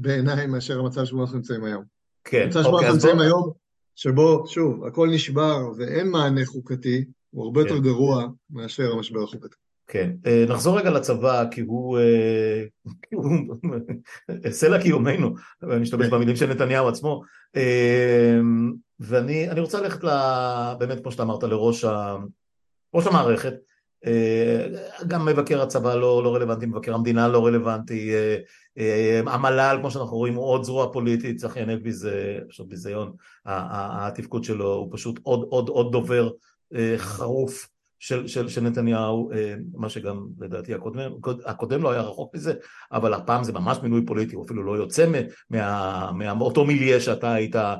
[0.00, 1.84] בעיניי מאשר המצב שבו אנחנו נמצאים היום.
[2.24, 2.94] כן, המצב שבו אוקיי, אנחנו.
[2.94, 3.52] נמצאים היום,
[3.94, 7.82] שבו, שוב, הכל נשבר ואין מענה חוקתי, הוא הרבה יותר כן.
[7.82, 9.56] גרוע מאשר המשבר החוקתי.
[9.86, 12.64] כן, אה, נחזור רגע לצבא, כי הוא, אה,
[14.50, 16.10] סלע קיומנו, ואני אשתמש כן.
[16.10, 17.22] במילים של נתניהו עצמו,
[17.56, 18.38] אה,
[19.00, 20.00] ואני אני רוצה ללכת.
[20.78, 21.84] באמת, כמו שאתה אמרת, לראש
[22.94, 23.54] המערכת,
[25.06, 28.12] גם מבקר הצבא לא, לא רלוונטי, מבקר המדינה לא רלוונטי,
[29.26, 33.12] המל"ל, כמו שאנחנו רואים, הוא עוד זרוע פוליטית, צחי הנגבי זה פשוט ביזיון,
[33.46, 36.30] התפקוד שלו הוא פשוט עוד, עוד, עוד דובר
[36.96, 41.10] חרוף של, של, של נתניהו, אה, מה שגם לדעתי הקודם,
[41.46, 42.54] הקודם לא היה רחוק מזה,
[42.92, 45.18] אבל הפעם זה ממש מינוי פוליטי, הוא אפילו לא יוצא מה-
[45.50, 47.76] מה- מה- מאותו מיליה שאתה היית, אה,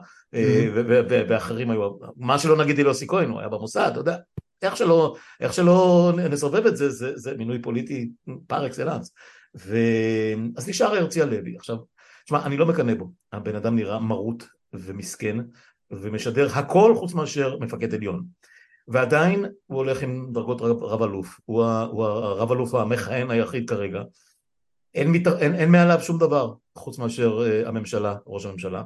[0.75, 4.17] ו- ואחרים היו, מה שלא נגיד יוסי כהן, הוא היה במוסד, אתה יודע,
[4.63, 8.11] איך שלא, איך שלא נסובב את זה, זה, זה מינוי פוליטי
[8.47, 9.13] פר אקסלנס.
[9.59, 9.77] ו...
[10.57, 11.57] אז נשאר הרצי הלוי.
[11.57, 11.77] עכשיו,
[12.25, 14.45] תשמע, אני לא מקנא בו, הבן אדם נראה מרוט
[14.75, 15.37] ומסכן,
[15.91, 18.25] ומשדר הכל חוץ מאשר מפקד עליון.
[18.89, 24.03] ועדיין הוא הולך עם דרגות רב, רב אלוף, הוא, הוא הרב אלוף המכהן היחיד כרגע,
[24.97, 28.83] אין, מתר, אין, אין מעליו שום דבר חוץ מאשר uh, הממשלה, ראש הממשלה.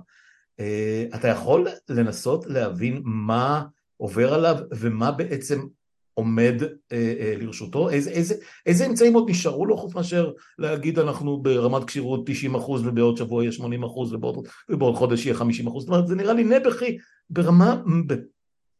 [0.60, 3.64] Uh, אתה יכול לנסות להבין מה
[3.96, 5.66] עובר עליו ומה בעצם
[6.14, 7.90] עומד uh, uh, לרשותו?
[7.90, 8.34] איזה, איזה,
[8.66, 13.42] איזה אמצעים עוד נשארו לו חוץ מאשר להגיד אנחנו ברמת כשירות 90 אחוז ובעוד שבוע
[13.42, 15.82] יהיה 80 אחוז ובעוד, ובעוד חודש יהיה 50 אחוז?
[15.84, 16.98] זאת אומרת, זה נראה לי נעבכי
[17.30, 17.82] ברמה,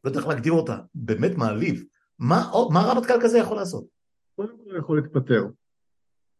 [0.04, 1.84] לא יודע איך להגדיר אותה, באמת מעליב.
[2.18, 3.84] מה, מה רמטכ"ל כזה יכול לעשות?
[4.36, 5.46] קודם כל יכול להתפטר.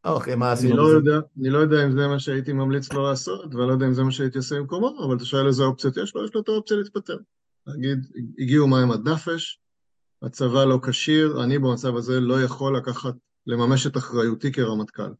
[0.05, 0.95] אוקיי, מה עשינו לא בזה?
[0.95, 3.93] יודע, אני לא יודע אם זה מה שהייתי ממליץ לו לעשות, ואני לא יודע אם
[3.93, 6.49] זה מה שהייתי עושה במקומו, אבל אתה שואל איזה אופציות יש לו, יש לו את
[6.49, 7.17] האופציה להתפטר.
[7.67, 8.07] להגיד,
[8.39, 9.61] הגיעו מים עד נפש,
[10.23, 13.15] הצבא לא כשיר, אני במצב הזה לא יכול לקחת,
[13.47, 15.13] לממש את אחריותי כרמטכ"ל.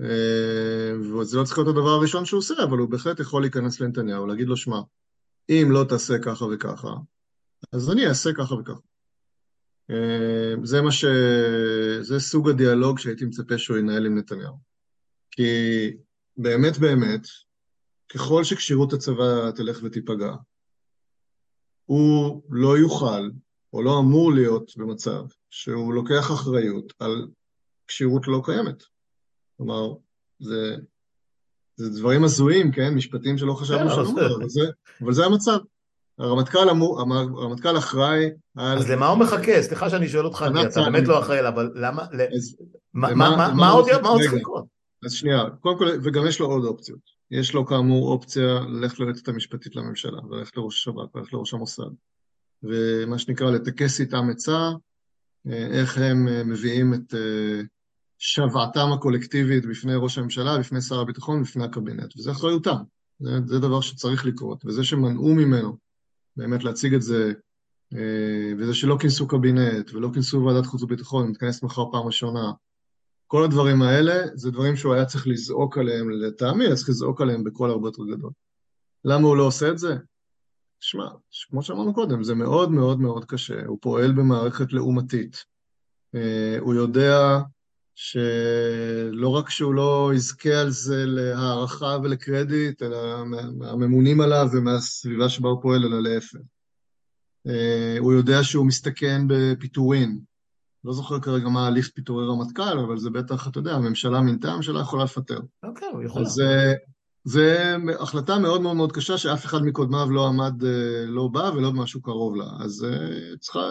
[0.00, 4.26] אה, וזה לא צריך להיות הדבר הראשון שהוא עושה, אבל הוא בהחלט יכול להיכנס לנתניהו,
[4.26, 4.80] להגיד לו, שמע,
[5.48, 6.94] אם לא תעשה ככה וככה,
[7.72, 8.80] אז אני אעשה ככה וככה.
[9.90, 11.04] אה, זה מה ש...
[12.00, 14.58] זה סוג הדיאלוג שהייתי מצפה שהוא ינהל עם נתניהו.
[15.30, 15.42] כי
[16.36, 17.26] באמת באמת,
[18.08, 20.32] ככל שכשירות הצבא תלך ותיפגע,
[21.86, 23.30] הוא לא יוכל,
[23.72, 27.28] או לא אמור להיות במצב, שהוא לוקח אחריות על
[27.88, 28.82] כשירות לא קיימת.
[29.56, 29.94] כלומר,
[30.40, 30.76] זה,
[31.76, 32.94] זה דברים הזויים, כן?
[32.94, 34.60] משפטים שלא כן, חשבנו שנאמר, זה- אבל זה,
[35.00, 35.58] אבל זה המצב.
[36.18, 38.78] הרמטכ"ל אמור, הרמטכ"ל אחראי על...
[38.78, 39.62] אז למה הוא מחכה?
[39.62, 40.90] סליחה שאני שואל אותך, כי אתה צה"ל.
[40.90, 42.02] באמת לא אחראי, אבל למה,
[42.36, 42.56] אז,
[42.94, 44.32] מה- למה- עוד צריך.
[44.32, 44.64] לקרות?
[45.04, 46.98] אז שנייה, קודם כל, וגם יש לו עוד אופציות.
[47.30, 51.90] יש לו כאמור אופציה ללכת ליועצת המשפטית לממשלה, וללכת לראש השב"כ, וללכת לראש המוסד.
[52.62, 54.70] ומה שנקרא, לטכס איתם עצה,
[55.46, 57.60] אה, איך הם אה, מביאים את אה,
[58.18, 62.16] שוועתם הקולקטיבית בפני ראש הממשלה, בפני שר הביטחון, בפני הקבינט.
[62.18, 62.76] וזה אחריותם.
[63.20, 64.64] זה, זה דבר שצריך לקרות.
[64.66, 65.76] וזה שמנעו ממנו
[66.36, 67.32] באמת להציג את זה,
[67.94, 72.52] אה, וזה שלא כינסו קבינט, ולא כינסו ועדת חוץ וביטחון, מתכנס מחר פעם ראשונה,
[73.26, 77.44] כל הדברים האלה זה דברים שהוא היה צריך לזעוק עליהם לטעמי, היה צריך לזעוק עליהם
[77.44, 78.30] בקול הרבה יותר גדול.
[79.04, 79.96] למה הוא לא עושה את זה?
[80.80, 81.08] שמע,
[81.50, 85.44] כמו שאמרנו קודם, זה מאוד מאוד מאוד קשה, הוא פועל במערכת לעומתית.
[86.14, 87.38] אה, הוא יודע
[87.94, 95.48] שלא רק שהוא לא יזכה על זה להערכה ולקרדיט, אלא מה- מהממונים עליו ומהסביבה שבה
[95.48, 96.38] הוא פועל, אלא להפך.
[97.46, 100.18] אה, הוא יודע שהוא מסתכן בפיטורין,
[100.84, 104.80] לא זוכר כרגע מה הליך פיטורי רמטכ"ל, אבל זה בטח, אתה יודע, הממשלה מינתה, הממשלה
[104.80, 105.38] יכולה לפטר.
[105.62, 106.22] אוקיי, הוא יכול.
[106.22, 106.42] אז
[107.24, 107.40] זו
[108.00, 110.62] החלטה מאוד מאוד מאוד קשה, שאף אחד מקודמיו לא עמד,
[111.06, 112.46] לא בא ולא משהו קרוב לה.
[112.60, 112.86] אז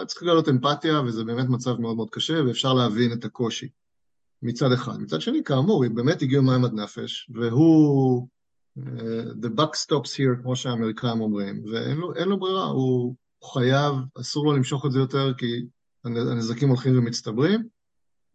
[0.06, 3.68] צריך לגלות אמפתיה, וזה באמת מצב מאוד מאוד קשה, ואפשר להבין את הקושי.
[4.42, 5.00] מצד אחד.
[5.00, 8.28] מצד שני, כאמור, באמת הגיעו מים עד נפש, והוא...
[9.42, 13.14] The buck stops here, כמו שהאמריקאים אומרים, ואין לו, לו ברירה, הוא
[13.52, 15.46] חייב, אסור לו למשוך את זה יותר, כי
[16.04, 17.62] הנזקים הולכים ומצטברים,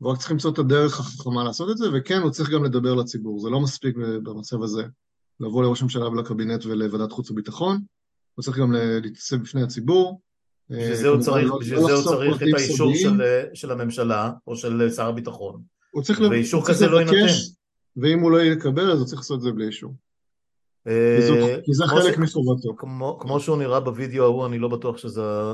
[0.01, 2.95] והוא רק צריך למצוא את הדרך החכמה לעשות את זה, וכן, הוא צריך גם לדבר
[2.95, 4.83] לציבור, זה לא מספיק במצב הזה
[5.39, 7.81] לבוא לראש הממשלה ולקבינט ולוועדת חוץ וביטחון,
[8.35, 8.71] הוא צריך גם
[9.03, 10.21] להתעסק בפני הציבור.
[10.69, 13.21] בשביל זה הוא צריך, לא, בשביל לא זה הוא צריך את האישור של,
[13.53, 15.76] של הממשלה או של שר הביטחון.
[15.91, 17.33] הוא צריך ואישור כזה לא יינתן.
[17.97, 19.93] ואם הוא לא יקבל, אז הוא צריך לעשות את זה בלי אישור.
[20.87, 22.75] אה, כי זה חלק מחובתו.
[23.19, 24.97] כמו שהוא נראה בווידאו ההוא, אני לא בטוח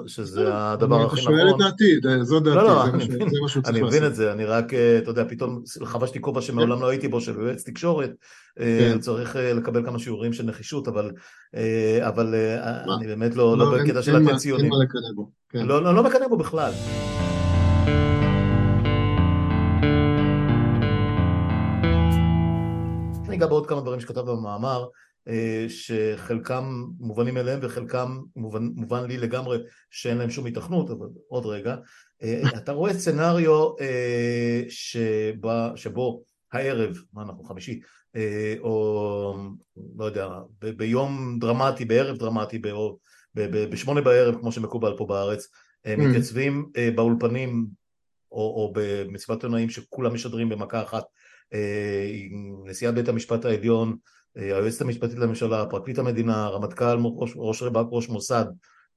[0.08, 1.34] שזה הדבר הכי נכון.
[1.34, 3.67] אני שואל את דעתי, זו דעתי, לא, לא, זה מה שהוא צריך לעשות.
[3.67, 7.08] אני מבין את זה, אני רק, אה, אתה יודע, פתאום חבשתי כובע שמעולם לא הייתי
[7.08, 8.12] בו, של יועץ תקשורת,
[8.60, 11.12] אה, צריך לקבל כמה שיעורים של נחישות, אבל
[12.98, 14.72] אני באמת לא, לא בקטע של לתת ציונים.
[15.50, 15.65] כן.
[15.65, 16.72] לא, לא מקנא בו בכלל.
[23.48, 24.86] בעוד כמה דברים שכתב במאמר,
[25.28, 29.58] אה, שחלקם מובנים אליהם וחלקם מובן, מובן לי לגמרי
[29.92, 31.76] שאין להם שום התכנות, אבל עוד רגע.
[32.24, 37.80] אה, אתה רואה סצנריו אה, שבה, שבו הערב, מה אנחנו, חמישי,
[38.60, 39.36] או
[39.98, 40.30] לא יודע,
[40.62, 42.98] ב- ביום דרמטי, בערב דרמטי, או
[43.36, 45.90] בשמונה בערב, כמו שמקובל פה בארץ, mm.
[45.98, 47.66] מתייצבים באולפנים
[48.32, 51.04] או, או במסיבת עיתונאים שכולם משדרים במכה אחת
[52.66, 53.96] נשיאת בית המשפט העליון,
[54.36, 58.46] היועצת המשפטית לממשלה, פרקליט המדינה, רמטכ"ל, ראש, ראש רב"ק, ראש מוסד,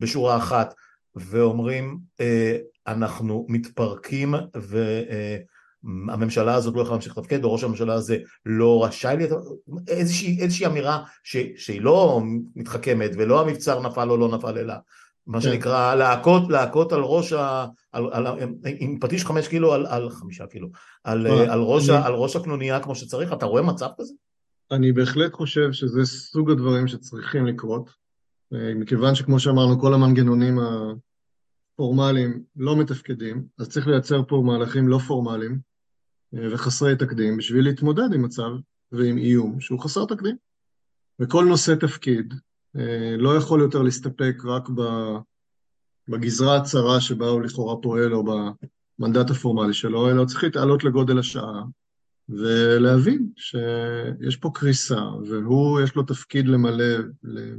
[0.01, 0.75] בשורה אחת,
[1.17, 1.99] ואומרים
[2.87, 4.35] אנחנו מתפרקים
[5.85, 9.17] והממשלה הזאת לא יכולה להמשיך לתפקד, וראש הממשלה הזה לא רשאי,
[9.89, 12.23] איזושהי, איזושהי אמירה ש, שהיא לא
[12.57, 14.75] מתחכמת ולא המבצר נפל או לא נפל, אלא
[15.27, 15.45] מה כן.
[15.51, 17.67] שנקרא להכות, להכות על ראש ה...
[17.93, 18.27] על, על,
[18.79, 20.69] עם פטיש חמש קילו על, על חמישה קילו,
[21.05, 24.15] על, על, ראש, על ראש הקנוניה כמו שצריך, אתה רואה מצב כזה?
[24.71, 27.91] אני בהחלט חושב שזה סוג הדברים שצריכים לקרות,
[28.53, 30.59] אה, מכיוון שכמו שאמרנו, כל המנגנונים
[31.75, 35.59] הפורמליים לא מתפקדים, אז צריך לייצר פה מהלכים לא פורמליים
[36.35, 38.51] אה, וחסרי תקדים בשביל להתמודד עם מצב
[38.93, 40.37] ועם איום שהוא חסר תקדים.
[41.21, 42.35] וכל נושא תפקיד
[43.19, 44.69] לא יכול יותר להסתפק רק
[46.09, 48.25] בגזרה הצרה שבה הוא לכאורה פועל או
[48.99, 51.63] במנדט הפורמלי שלו, אלא צריך להתעלות לגודל השעה
[52.29, 56.95] ולהבין שיש פה קריסה, והוא, יש לו תפקיד למלא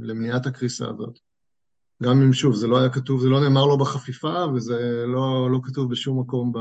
[0.00, 1.18] למניעת הקריסה הזאת.
[2.02, 5.60] גם אם שוב, זה לא היה כתוב, זה לא נאמר לו בחפיפה, וזה לא, לא
[5.62, 6.58] כתוב בשום מקום ב,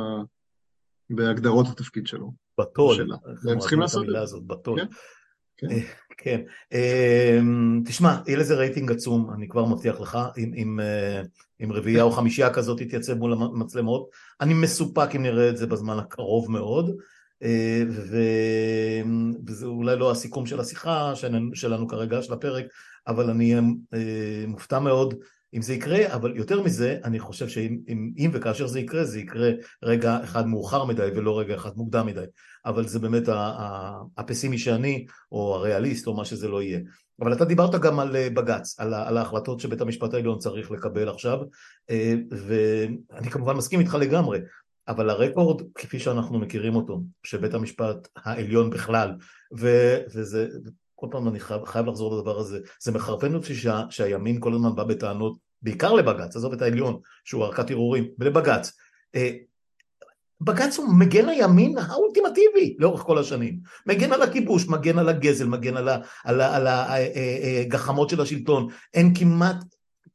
[1.09, 2.33] בהגדרות התפקיד שלו.
[2.59, 3.07] בטול.
[3.43, 4.37] והם צריכים לעשות את זה.
[4.47, 4.79] בטול.
[4.79, 4.87] כן.
[5.57, 5.67] כן.
[6.17, 6.41] אה, כן.
[6.71, 10.43] אמ, תשמע, יהיה לזה רייטינג עצום, אני כבר מבטיח לך, אה,
[11.63, 14.09] אם רביעייה או חמישייה כזאת תתייצב מול המצלמות.
[14.41, 16.95] אני מסופק אם נראה את זה בזמן הקרוב מאוד,
[17.43, 21.13] אה, וזה אולי לא הסיכום של השיחה
[21.53, 22.65] שלנו כרגע, של הפרק,
[23.07, 23.55] אבל אני
[24.47, 25.13] מופתע מאוד
[25.53, 29.19] אם זה יקרה, אבל יותר מזה, אני חושב שאם אם, אם וכאשר זה יקרה, זה
[29.19, 29.51] יקרה
[29.83, 32.25] רגע אחד מאוחר מדי ולא רגע אחד מוקדם מדי.
[32.65, 33.23] אבל זה באמת
[34.17, 36.79] הפסימי שאני, או הריאליסט, או מה שזה לא יהיה.
[37.21, 41.09] אבל אתה דיברת גם על אה, בג"ץ, על, על ההחלטות שבית המשפט העליון צריך לקבל
[41.09, 41.39] עכשיו,
[41.89, 44.39] אה, ואני כמובן מסכים איתך לגמרי,
[44.87, 49.11] אבל הרקורד כפי שאנחנו מכירים אותו, שבית המשפט העליון בכלל,
[49.59, 50.47] ו, וזה,
[50.99, 54.75] כל פעם אני חייב, חייב לחזור לדבר הזה, זה מחרפן אותי שה, שהימין כל הזמן
[54.75, 58.71] בא בטענות, בעיקר לבג"ץ, עזוב את העליון, שהוא ערכת ערעורים, ולבג"ץ.
[59.15, 59.31] אה,
[60.41, 63.59] בג"ץ הוא מגן הימין האולטימטיבי לאורך כל השנים.
[63.85, 66.67] מגן על הכיבוש, מגן על הגזל, מגן על
[67.61, 68.67] הגחמות של השלטון.
[68.93, 69.57] אין כמעט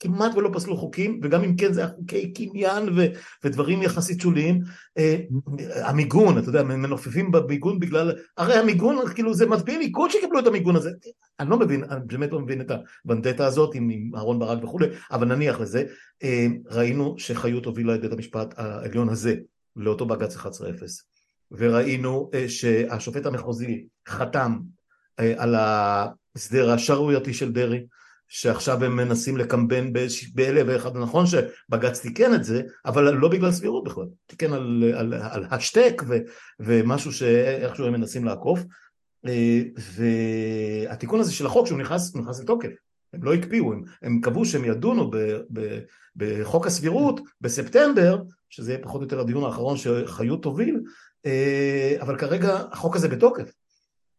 [0.02, 3.06] כמעט ולא פסלו חוקים, וגם אם כן זה היה חוקי קניין ו,
[3.44, 4.60] ודברים יחסית שוליים.
[4.98, 5.16] אה,
[5.84, 10.76] המיגון, אתה יודע, מנופפים במיגון בגלל, הרי המיגון, כאילו זה מצביעי ליכוד שקיבלו את המיגון
[10.76, 10.90] הזה.
[11.40, 12.70] אני לא מבין, אני באמת לא מבין את
[13.04, 15.84] הוונדטה הזאת עם, עם אהרן ברק וכולי, אבל נניח לזה.
[16.22, 19.34] אה, ראינו שחיות הובילה את בית המשפט העליון הזה
[19.76, 20.46] לאותו בג"ץ 11-0,
[21.50, 24.58] וראינו אה, שהשופט המחוזי חתם
[25.16, 27.86] על ההסדר השערורייתי של דרעי,
[28.34, 29.92] שעכשיו הם מנסים לקמבן
[30.34, 35.14] באלף ואחד, נכון שבג"ץ תיקן את זה, אבל לא בגלל סבירות בכלל, תיקן על, על,
[35.14, 36.16] על השטק ו,
[36.60, 38.60] ומשהו שאיכשהו הם מנסים לעקוף,
[39.26, 42.68] אה, והתיקון הזה של החוק שהוא נכנס, נכנס לתוקף,
[43.12, 45.16] הם לא הקפיאו, הם, הם קבעו שהם ידונו ב,
[45.52, 45.78] ב,
[46.16, 50.80] בחוק הסבירות בספטמבר, שזה יהיה פחות או יותר הדיון האחרון שחיות תוביל,
[51.26, 53.52] אה, אבל כרגע החוק הזה בתוקף.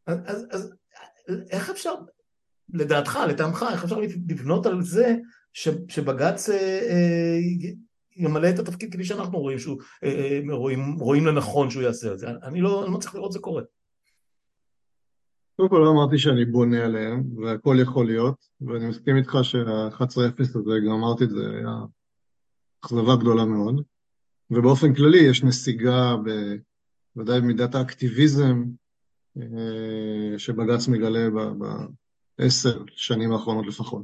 [0.07, 0.74] אז, אז, אז
[1.49, 1.93] איך אפשר,
[2.74, 3.99] לדעתך, לטעמך, איך אפשר
[4.30, 5.15] לבנות על זה
[5.53, 6.55] ש, שבג"ץ אה,
[6.89, 7.38] אה,
[8.15, 9.82] ימלא את התפקיד כפי שאנחנו רואים, שהוא,
[10.49, 12.28] רואים, רואים לנכון שהוא יעשה את זה?
[12.43, 13.63] אני לא, אני לא צריך לראות זה קורה.
[15.55, 20.71] קודם כל לא אמרתי שאני בונה עליהם, והכל יכול להיות, ואני מסכים איתך שה-11-0 הזה,
[20.88, 21.76] גם אמרתי את זה, היה
[22.86, 23.84] אכזבה גדולה מאוד,
[24.51, 26.15] ובאופן כללי יש נסיגה,
[27.15, 28.63] בוודאי במידת האקטיביזם
[29.38, 31.30] אה, שבג"ץ מגלה
[32.38, 34.04] בעשר שנים האחרונות לפחות.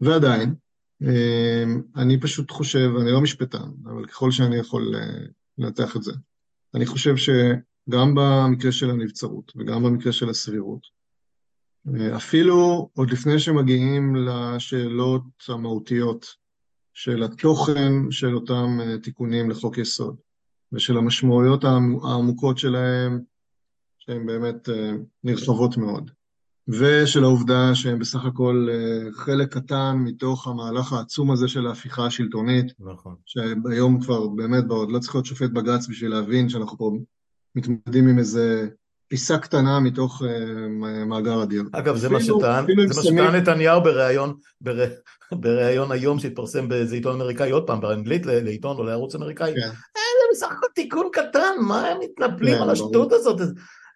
[0.00, 0.54] ועדיין,
[1.02, 1.64] אה,
[1.96, 5.24] אני פשוט חושב, אני לא משפטן, אבל ככל שאני יכול אה,
[5.58, 6.12] לנתח את זה,
[6.74, 7.30] אני חושב ש...
[7.90, 10.86] גם במקרה של הנבצרות וגם במקרה של הסבירות.
[12.16, 16.26] אפילו עוד לפני שמגיעים לשאלות המהותיות
[16.94, 20.16] של התוכן של אותם אה, תיקונים לחוק יסוד
[20.72, 23.20] ושל המשמעויות העמוקות שלהם,
[23.98, 24.92] שהן באמת אה,
[25.24, 26.10] נרחבות מאוד,
[26.68, 32.72] ושל העובדה שהם בסך הכל אה, חלק קטן מתוך המהלך העצום הזה של ההפיכה השלטונית.
[32.80, 33.14] נכון.
[33.26, 36.92] שהיום כבר באמת, עוד לא צריך להיות שופט בג"ץ בשביל להבין שאנחנו פה
[37.54, 38.68] מתמודדים עם איזה
[39.08, 40.26] פיסה קטנה מתוך uh,
[41.06, 41.68] מאגר הדיון.
[41.72, 44.84] אגב, זה מה שטען, זה מה שטען נתניהו בריאיון, בר,
[45.32, 49.54] בריאיון היום שהתפרסם באיזה עיתון אמריקאי, עוד פעם, באנגלית לעיתון או לערוץ אמריקאי.
[49.54, 49.60] כן.
[49.60, 53.40] אה, זה בסך הכל תיקון קטן, מה הם מתנפלים כן, על השטות הזאת?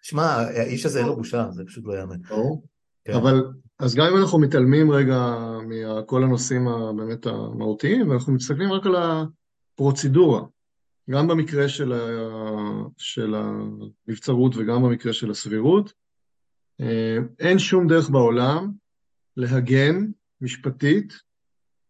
[0.09, 2.21] שמע, האיש הזה אין לו בושה, זה פשוט לא יאמן.
[2.21, 2.63] ברור.
[3.05, 3.13] כן.
[3.13, 3.43] אבל,
[3.79, 5.35] אז גם אם אנחנו מתעלמים רגע
[5.67, 10.41] מכל הנושאים הבאמת המהותיים, ואנחנו מסתכלים רק על הפרוצדורה,
[11.09, 11.99] גם במקרה של, ה,
[12.97, 15.93] של הנבצרות וגם במקרה של הסבירות,
[16.81, 18.71] אה, אין שום דרך בעולם
[19.37, 20.05] להגן
[20.41, 21.13] משפטית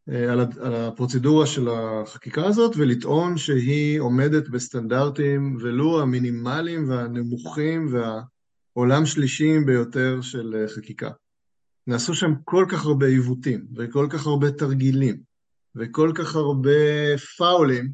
[0.08, 10.22] על הפרוצדורה של החקיקה הזאת ולטעון שהיא עומדת בסטנדרטים ולו המינימליים והנמוכים והעולם שלישיים ביותר
[10.22, 11.10] של אה, חקיקה.
[11.88, 15.22] נעשו שם כל כך הרבה עיוותים וכל כך הרבה תרגילים
[15.76, 16.72] וכל כך הרבה
[17.38, 17.92] פאולים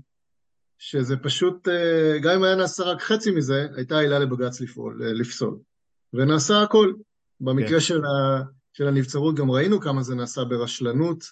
[0.78, 5.14] שזה פשוט, אה, גם אם היה נעשה רק חצי מזה, הייתה עילה לבג"ץ לפעול, אה,
[5.14, 5.58] לפסול.
[6.14, 6.94] ונעשה הכל.
[7.40, 7.80] במקרה כן.
[7.80, 8.42] של, ה,
[8.74, 11.24] של הנבצרות גם ראינו כמה זה נעשה ברשלנות,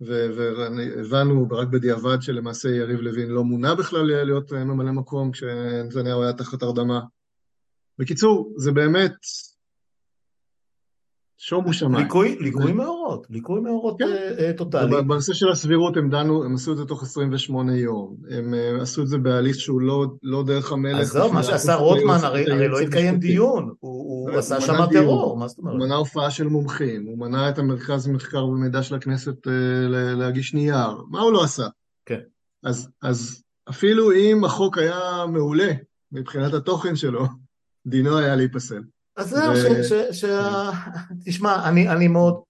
[0.00, 6.62] והבנו רק בדיעבד שלמעשה יריב לוין לא מונה בכלל להיות ממלא מקום כשנתניהו היה תחת
[6.62, 7.00] הרדמה.
[7.98, 9.12] בקיצור, זה באמת
[11.40, 12.04] שומו שמיים.
[12.04, 14.04] ליקוי, ליקוי מאורות, ליקוי מאורות כן.
[14.38, 15.02] אה, טוטאלי.
[15.02, 18.16] בנושא של הסבירות הם דנו, הם עשו את זה תוך 28 יום.
[18.30, 21.00] הם אה, עשו את זה בהליך שהוא לא, לא דרך המלך.
[21.00, 25.48] עזוב, מה שעשה רוטמן, הרי, הרי לא התקיים דיון, הוא, הוא עשה שם טרור, מה
[25.48, 25.74] זאת אומרת?
[25.74, 29.52] הוא מנע הופעה של מומחים, הוא מנע את המרכז מחקר ומידע של הכנסת אה,
[30.14, 31.66] להגיש נייר, מה הוא לא עשה?
[32.06, 32.20] כן.
[32.64, 35.72] אז, אז אפילו אם החוק היה מעולה
[36.12, 37.26] מבחינת התוכן שלו,
[37.86, 38.82] דינו היה להיפסל.
[39.18, 39.52] אז זהו,
[40.12, 40.24] ש...
[41.24, 42.40] תשמע, אני מאוד,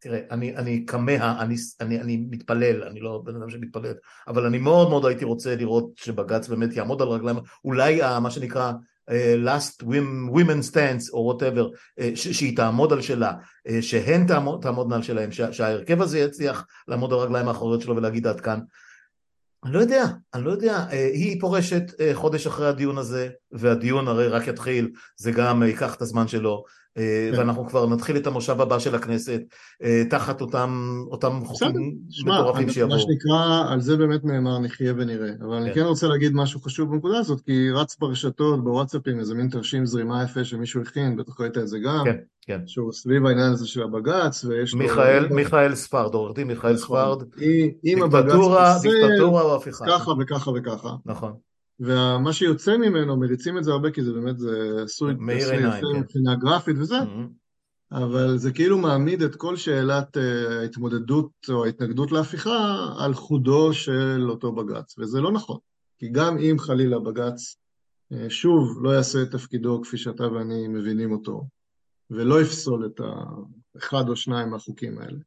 [0.00, 3.94] תראה, אני, אני כמה, אני, אני, אני מתפלל, אני לא בן אדם שמתפלל,
[4.28, 8.72] אבל אני מאוד מאוד הייתי רוצה לראות שבג"ץ באמת יעמוד על רגליים, אולי מה שנקרא
[9.10, 9.12] uh,
[9.46, 9.82] last
[10.30, 11.64] women stance או whatever,
[12.00, 13.32] uh, שהיא תעמוד על שלה,
[13.80, 18.26] שהן תעמוד, תעמודנה על שלהם, שה, שההרכב הזה יצליח לעמוד על הרגליים האחוריות שלו ולהגיד
[18.26, 18.60] עד כאן.
[19.64, 24.08] אני לא יודע, אני לא יודע, אה, היא פורשת אה, חודש אחרי הדיון הזה, והדיון
[24.08, 27.02] הרי רק יתחיל, זה גם אה, ייקח את הזמן שלו, כן.
[27.38, 29.40] ואנחנו כבר נתחיל את המושב הבא של הכנסת,
[30.10, 32.96] תחת אותם, אותם חוקים מטורפים שיבואו.
[32.96, 35.62] מה שנקרא, על זה באמת נאמר נחיה ונראה, אבל כן.
[35.62, 39.86] אני כן רוצה להגיד משהו חשוב בנקודה הזאת, כי רץ ברשתות, בוואטסאפים, איזה מין תרשים
[39.86, 42.04] זרימה יפה שמישהו הכין, בטח ראית את זה גם.
[42.48, 42.60] כן.
[42.66, 45.34] שהוא סביב העניין הזה של הבג"ץ, ויש מיכאל, לו...
[45.34, 46.84] מיכאל ספרד, עורך דין מיכאל נכון.
[46.84, 47.22] ספרד,
[47.82, 49.84] דיקטטורה, דיקטטורה או הפיכה.
[49.88, 50.94] ככה וככה וככה.
[51.06, 51.32] נכון.
[51.80, 56.00] ומה שיוצא ממנו, מריצים את זה הרבה, כי זה באמת, זה עשוי יפה כן.
[56.00, 57.96] מבחינה גרפית וזה, mm-hmm.
[57.96, 64.26] אבל זה כאילו מעמיד את כל שאלת אה, ההתמודדות או ההתנגדות להפיכה על חודו של
[64.30, 65.58] אותו בג"ץ, וזה לא נכון.
[65.98, 67.56] כי גם אם חלילה בג"ץ
[68.12, 71.44] אה, שוב לא יעשה את תפקידו כפי שאתה ואני מבינים אותו,
[72.10, 75.18] ולא יפסול את האחד או שניים מהחוקים האלה.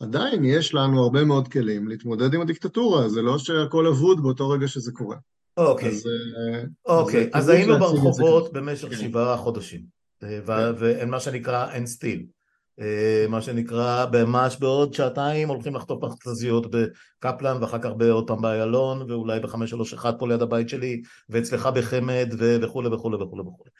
[0.00, 4.68] עדיין יש לנו הרבה מאוד כלים להתמודד עם הדיקטטורה, זה לא שהכל אבוד באותו רגע
[4.68, 5.16] שזה קורה.
[5.56, 7.30] אוקיי, אז, אה, אוקיי.
[7.32, 8.94] אז, אז היינו ברחובות במשך כן.
[8.94, 9.80] שבעה חודשים,
[10.22, 10.72] אה, כן.
[10.78, 12.26] ומה שנקרא אין סטיל.
[12.80, 19.10] אה, מה שנקרא, ממש בעוד שעתיים הולכים לחטוף מכתזיות בקפלן ואחר כך עוד פעם באיילון
[19.10, 23.70] ואולי בחמש שלוש אחד פה ליד הבית שלי ואצלך בחמד וכולי וכולי וכולי וכולי.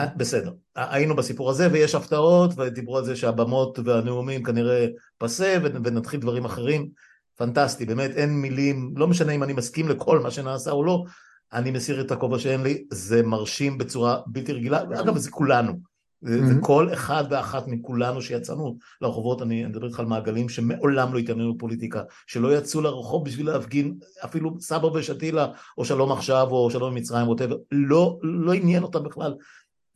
[0.00, 4.86] אה, בסדר, היינו בסיפור הזה ויש הפתעות ודיברו על זה שהבמות והנאומים כנראה
[5.18, 6.88] פסה ונתחיל דברים אחרים.
[7.36, 11.04] פנטסטי, באמת אין מילים, לא משנה אם אני מסכים לכל מה שנעשה או לא,
[11.52, 15.94] אני מסיר את הכובע שאין לי, זה מרשים בצורה בלתי רגילה, אגב זה כולנו.
[16.24, 21.54] זה כל אחד ואחת מכולנו שיצאנו לרחובות, אני מדבר איתך על מעגלים שמעולם לא התעניינו
[21.54, 23.94] בפוליטיקה, שלא יצאו לרחוב בשביל להפגין
[24.24, 25.46] אפילו סבא ושתילה,
[25.78, 29.34] או שלום עכשיו, או שלום במצרים, ווטאבר, לא, לא עניין אותם בכלל,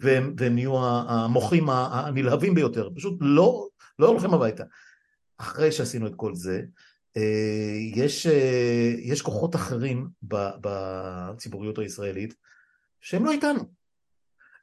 [0.00, 3.68] והם, והם נהיו המוחים הנלהבים ביותר, פשוט לא,
[3.98, 4.64] לא הולכים הביתה.
[5.38, 6.62] אחרי שעשינו את כל זה,
[7.16, 10.08] אה, יש, אה, יש כוחות אחרים
[10.60, 12.34] בציבוריות הישראלית
[13.00, 13.60] שהם לא איתנו.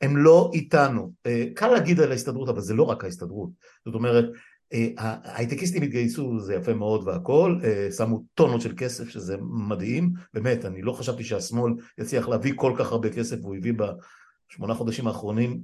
[0.01, 1.13] הם לא איתנו.
[1.25, 3.49] אה, קל להגיד על ההסתדרות, אבל זה לא רק ההסתדרות.
[3.86, 4.25] זאת אומרת,
[4.97, 10.81] ההייטקיסטים התגייסו, זה יפה מאוד והכל, אה, שמו טונות של כסף, שזה מדהים, באמת, אני
[10.81, 13.73] לא חשבתי שהשמאל יצליח להביא כל כך הרבה כסף, והוא הביא
[14.50, 15.62] בשמונה חודשים האחרונים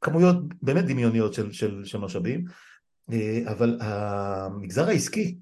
[0.00, 2.44] כמויות באמת דמיוניות של, של, של משאבים,
[3.46, 5.36] אבל המגזר העסקי,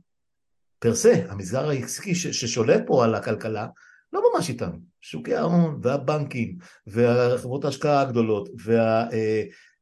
[0.78, 3.66] פרסה, המגזר העסקי ששולט פה על הכלכלה,
[4.12, 4.78] לא ממש איתנו.
[5.01, 6.57] שוקי ההון והבנקים
[6.87, 8.49] והחברות ההשקעה הגדולות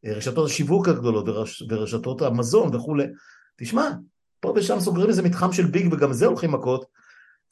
[0.05, 1.29] ורשתות השיווק הגדולות
[1.69, 3.05] ורשתות המזון וכולי.
[3.57, 3.91] תשמע,
[4.41, 6.85] פה ושם סוגרים איזה מתחם של ביג וגם זה הולכים מכות,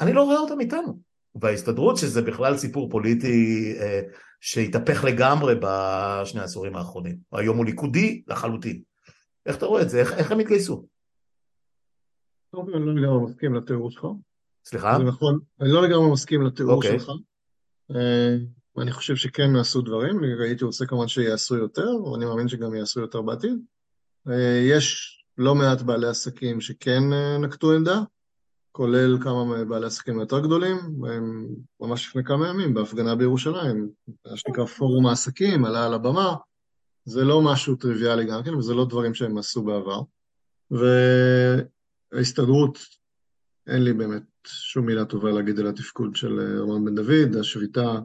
[0.01, 0.99] אני לא רואה אותם איתנו.
[1.35, 4.01] וההסתדרות, שזה בכלל סיפור פוליטי אה,
[4.41, 7.17] שהתהפך לגמרי בשני העשורים האחרונים.
[7.33, 8.83] היום הוא ליכודי לחלוטין.
[9.47, 10.01] איך אתה רואה את זה?
[10.01, 10.87] איך, איך הם התגייסו?
[12.53, 14.07] טוב, אני לא לגמרי מסכים לתיאור שלך.
[14.65, 14.95] סליחה?
[14.99, 16.87] זה נכון, אני לא לגמרי מסכים לתיאור okay.
[16.87, 16.99] אוקיי.
[16.99, 17.11] שלך.
[17.97, 18.37] אה,
[18.83, 23.23] אני חושב שכן נעשו דברים, הייתי רוצה כמובן שיעשו יותר, ואני מאמין שגם יעשו יותר
[23.23, 23.59] בעתיד.
[24.29, 28.01] אה, יש לא מעט בעלי עסקים שכן אה, נקטו עמדה,
[28.73, 31.47] כולל כמה בעלי עסקים יותר גדולים, והם
[31.81, 33.91] ממש לפני כמה ימים בהפגנה בירושלים,
[34.27, 36.35] מה שנקרא פורום העסקים, עלה על הבמה,
[37.05, 40.01] זה לא משהו טריוויאלי גם כן, וזה לא דברים שהם עשו בעבר.
[42.13, 42.79] וההסתדרות,
[43.67, 47.99] אין לי באמת שום מילה טובה להגיד על התפקוד של אה, רמן בן דוד, השביתה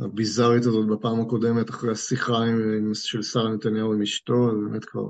[0.00, 5.08] הביזארית הזאת בפעם הקודמת, אחרי השיחה עם, של שרה נתניהו עם אשתו, זה באמת כבר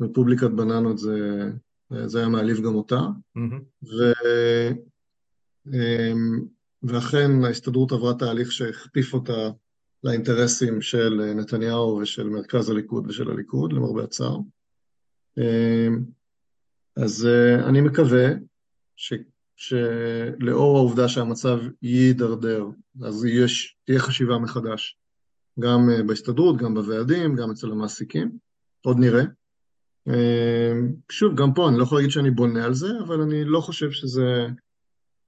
[0.00, 1.50] רפובליקת בננות, זה,
[1.90, 3.00] זה היה מעליב גם אותה.
[3.38, 3.62] Mm-hmm.
[3.82, 4.12] ו,
[5.66, 6.44] אמ,
[6.82, 9.50] ואכן ההסתדרות עברה תהליך שהכפיף אותה
[10.04, 14.38] לאינטרסים של נתניהו ושל מרכז הליכוד ושל הליכוד, למרבה הצער.
[15.38, 16.04] אמ,
[16.96, 18.26] אז אה, אני מקווה
[18.96, 19.14] ש...
[19.56, 22.66] שלאור העובדה שהמצב יידרדר,
[23.02, 24.98] אז יש, תהיה חשיבה מחדש,
[25.60, 28.38] גם אה, בהסתדרות, גם בוועדים, גם אצל המעסיקים,
[28.84, 29.22] עוד נראה.
[30.08, 30.72] אה,
[31.10, 33.90] שוב, גם פה אני לא יכול להגיד שאני בונה על זה, אבל אני לא חושב
[33.90, 34.46] שזה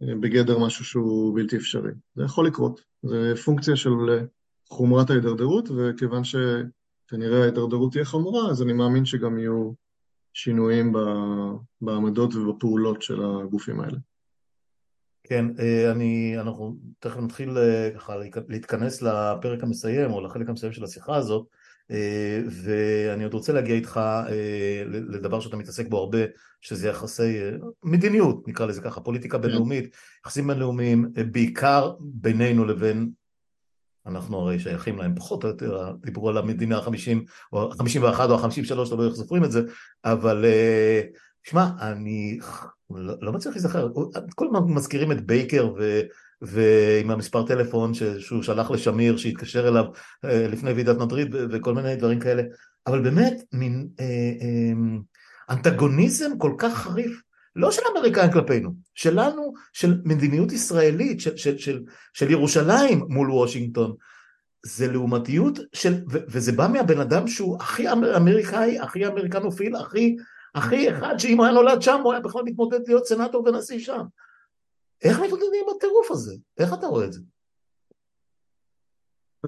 [0.02, 1.92] אה, בגדר משהו שהוא בלתי אפשרי.
[2.14, 3.90] זה יכול לקרות, זה פונקציה של
[4.68, 9.72] חומרת ההידרדרות, וכיוון שכנראה ההידרדרות תהיה חמורה, אז אני מאמין שגם יהיו
[10.32, 10.92] שינויים
[11.80, 13.98] בעמדות ובפעולות של הגופים האלה.
[15.28, 18.14] כן, אה, אני, אנחנו תכף נתחיל אה, ככה
[18.48, 21.55] להתכנס לפרק המסיים או לחלק המסיים של השיחה הזאת אה,
[22.50, 24.00] ואני עוד רוצה להגיע איתך
[24.88, 26.18] לדבר שאתה מתעסק בו הרבה
[26.60, 27.38] שזה יחסי
[27.82, 29.42] מדיניות נקרא לזה ככה, פוליטיקה כן.
[29.42, 33.10] בינלאומית, יחסים בינלאומיים בעיקר בינינו לבין
[34.06, 38.34] אנחנו הרי שייכים להם פחות או יותר, דיברו על המדינה החמישים או החמישים ואחת או
[38.34, 39.62] החמישים שלוש, לא יודע איך סופרים את זה,
[40.04, 40.44] אבל
[41.42, 42.38] שמע, אני
[42.90, 43.88] לא, לא מצליח להיזכר,
[44.34, 46.00] כל הזמן מזכירים את בייקר ו,
[46.42, 49.84] ועם המספר טלפון שהוא שלח לשמיר שהתקשר אליו
[50.24, 52.42] אה, לפני ועידת מדריד וכל מיני דברים כאלה,
[52.86, 54.98] אבל באמת מין אה, אה,
[55.50, 57.22] אנטגוניזם כל כך חריף,
[57.56, 61.82] לא של האמריקאים כלפינו, שלנו, של מדיניות ישראלית, של, של, של,
[62.12, 63.94] של ירושלים מול וושינגטון,
[64.66, 70.16] זה לעומתיות של, ו, וזה בא מהבן אדם שהוא הכי אמריקאי, הכי אמריקנופיל, הכי
[70.54, 74.02] אחי אחד שאם הוא היה נולד שם הוא היה בכלל מתמודד להיות סנאטור ונשיא שם.
[75.02, 76.36] איך מתמודדים עם הטירוף הזה?
[76.58, 77.20] איך אתה רואה את זה?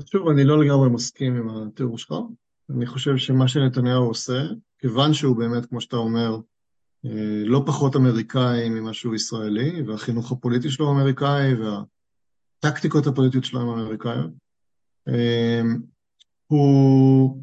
[0.07, 2.14] שוב, אני לא לגמרי מסכים עם התיאור שלך.
[2.70, 4.42] אני חושב שמה שנתניהו עושה,
[4.78, 6.36] כיוון שהוא באמת, כמו שאתה אומר,
[7.05, 13.68] אה, לא פחות אמריקאי ממה שהוא ישראלי, והחינוך הפוליטי שלו אמריקאי, והטקטיקות הפוליטיות שלו הן
[13.68, 14.30] אמריקאיות,
[15.09, 15.62] אה,
[16.46, 17.42] הוא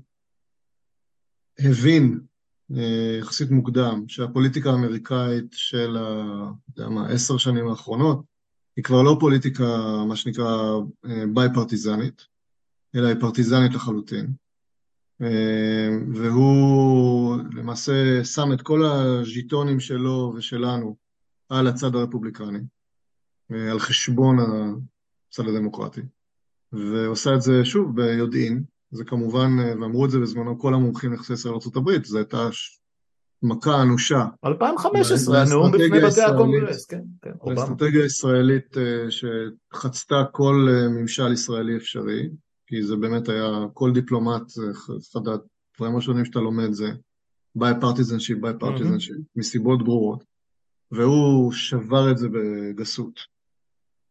[1.60, 2.20] הבין
[2.70, 5.98] יחסית מוקדם, שהפוליטיקה האמריקאית של.
[6.78, 8.22] יודע מה, עשר שנים האחרונות,
[8.76, 10.80] היא כבר לא פוליטיקה, מה שנקרא,
[11.34, 12.28] ביי אה, פרטיזנית,
[12.96, 14.34] אלא היא פרטיזנית לחלוטין.
[16.14, 20.96] והוא למעשה שם את כל הז'יטונים שלו ושלנו
[21.50, 22.60] על הצד הרפובליקני,
[23.50, 24.38] על חשבון
[25.30, 26.02] הצד הדמוקרטי.
[26.74, 28.64] ועושה את זה שוב ביודעין,
[28.96, 32.50] זה כמובן, ואמרו את זה בזמנו כל המומחים ליחסי ישראל לארה"ב, זו הייתה
[33.44, 34.26] מכה אנושה.
[34.46, 37.32] 2015, הנאום בפני בתי הקונגרס, כן, כן.
[37.48, 38.78] האסטרטגיה הישראלית
[39.10, 42.30] שחצתה כל ממשל ישראלי אפשרי,
[42.68, 44.44] כי זה באמת היה, כל דיפלומט,
[45.12, 46.92] אחד הדברים הראשונים שאתה לומד זה
[47.56, 50.24] bipartisanship, bipartisanship, מסיבות ברורות,
[50.92, 53.35] והוא שבר את זה בגסות.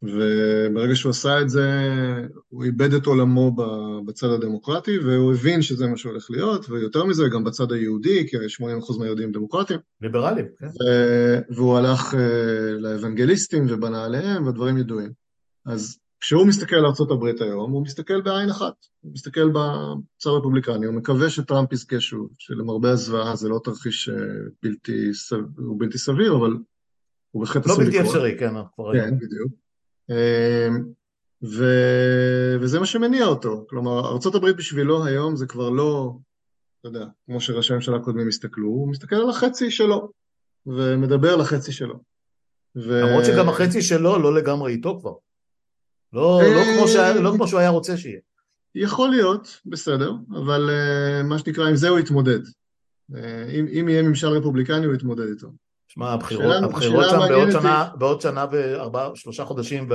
[0.03, 1.69] וברגע שהוא עשה את זה,
[2.49, 3.57] הוא איבד את עולמו
[4.07, 8.99] בצד הדמוקרטי, והוא הבין שזה מה שהולך להיות, ויותר מזה, גם בצד היהודי, כי 80%
[8.99, 9.79] מהיהודים דמוקרטים.
[10.01, 10.67] ליברלים, כן.
[11.55, 12.15] והוא הלך
[12.79, 15.13] לאבנגליסטים ובנה עליהם, והדברים ידועים.
[15.67, 20.95] אז כשהוא מסתכל על ארה"ב היום, הוא מסתכל בעין אחת, הוא מסתכל בצד הרפובליקני, הוא
[20.95, 24.11] מקווה שטראמפ יזכה שוב, שלמרבה הזוועה זה לא תרחיש
[24.63, 25.11] בלתי,
[25.57, 26.57] הוא בלתי סביר, אבל
[27.31, 28.55] הוא בהחלט לא בלתי אפשרי, כן,
[28.93, 29.53] כן, בדיוק.
[31.43, 31.65] ו...
[32.61, 33.67] וזה מה שמניע אותו.
[33.69, 36.13] כלומר, ארה"ב בשבילו היום זה כבר לא,
[36.81, 40.11] אתה יודע, כמו שראשי הממשלה הקודמים הסתכלו, הוא מסתכל על החצי שלו,
[40.67, 42.01] ומדבר על החצי שלו.
[42.77, 43.01] ו...
[43.01, 45.15] למרות שגם החצי שלו לא לגמרי איתו כבר.
[46.13, 48.21] לא, לא, כמו שהיה, לא כמו שהוא היה רוצה שיהיה.
[48.75, 52.41] יכול להיות, בסדר, אבל uh, מה שנקרא, עם זה הוא יתמודד.
[52.43, 53.17] Uh,
[53.53, 55.49] אם, אם יהיה ממשל רפובליקני, הוא יתמודד איתו.
[55.95, 59.89] שמע, הבחירות, הבחירות שם בעוד שנה, בעוד שנה וארבעה, שלושה חודשים,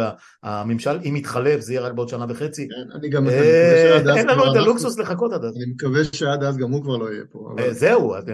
[0.43, 2.67] והממשל, אם יתחלף, זה יהיה רק בעוד שנה וחצי.
[2.67, 4.17] כן, אני גם מקווה אה, שעד אז...
[4.17, 5.55] אין לנו את הלוקסוס לחכות עד אז.
[5.55, 7.55] אני מקווה שעד אז גם הוא כבר לא יהיה פה.
[7.59, 8.33] אה, זהו, כן.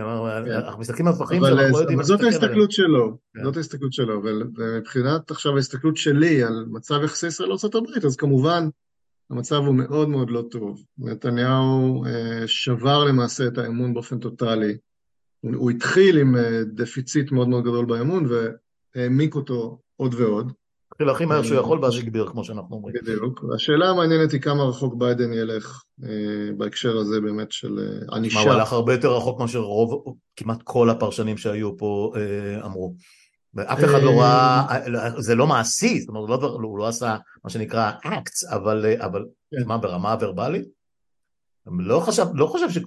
[0.50, 2.00] אנחנו מסתכלים על טווחים שאנחנו לא יודעים...
[2.00, 3.44] אבל זאת ההסתכלות שלו, כן.
[3.44, 8.68] זאת ההסתכלות שלו, ומבחינת עכשיו ההסתכלות שלי על מצב יחסי ישראל לארה"ב, אז כמובן,
[9.32, 10.84] המצב הוא מאוד מאוד לא טוב.
[10.98, 14.78] נתניהו אה, שבר למעשה את האמון באופן טוטאלי.
[15.54, 18.28] הוא התחיל עם אה, דפיציט מאוד מאוד גדול באמון
[18.96, 20.52] והעמיק אותו עוד ועוד.
[20.92, 22.96] התחיל הכי מהר שהוא יכול ואז הגביר, כמו שאנחנו אומרים.
[23.02, 23.44] בדיוק.
[23.56, 26.10] השאלה המעניינת היא כמה רחוק ביידן ילך אה,
[26.58, 28.40] בהקשר הזה באמת של אה, ענישה.
[28.40, 32.14] הוא הלך הרבה יותר רחוק מאשר רוב, כמעט כל הפרשנים שהיו פה
[32.66, 32.96] אמרו.
[33.54, 34.66] ואף אחד לא ראה,
[35.18, 39.68] זה לא מעשי, זאת אומרת, הוא לא, לא עשה מה שנקרא acts, אבל, אבל כן.
[39.68, 40.66] מה, ברמה הוורבלית?
[41.80, 42.82] לא חשב, לא חושב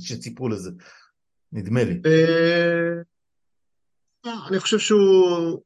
[0.00, 0.70] שציפו לזה.
[1.52, 2.00] נדמה לי.
[2.06, 3.02] אה,
[4.48, 5.60] אני חושב שהוא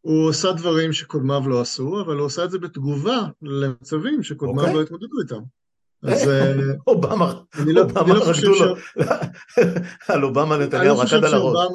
[0.00, 4.66] הוא עושה דברים שקודמיו לא עשו, אבל הוא עשה את זה בתגובה למצבים שקודמיו okay.
[4.66, 4.74] אוקיי.
[4.74, 5.40] לא התמודדו איתם.
[6.02, 6.28] אז...
[6.28, 6.54] אה,
[6.86, 7.34] אובמה,
[7.66, 8.74] לא- אובמה לא רקדו לו,
[10.08, 11.68] על אובמה נתניהו רקד על הראש.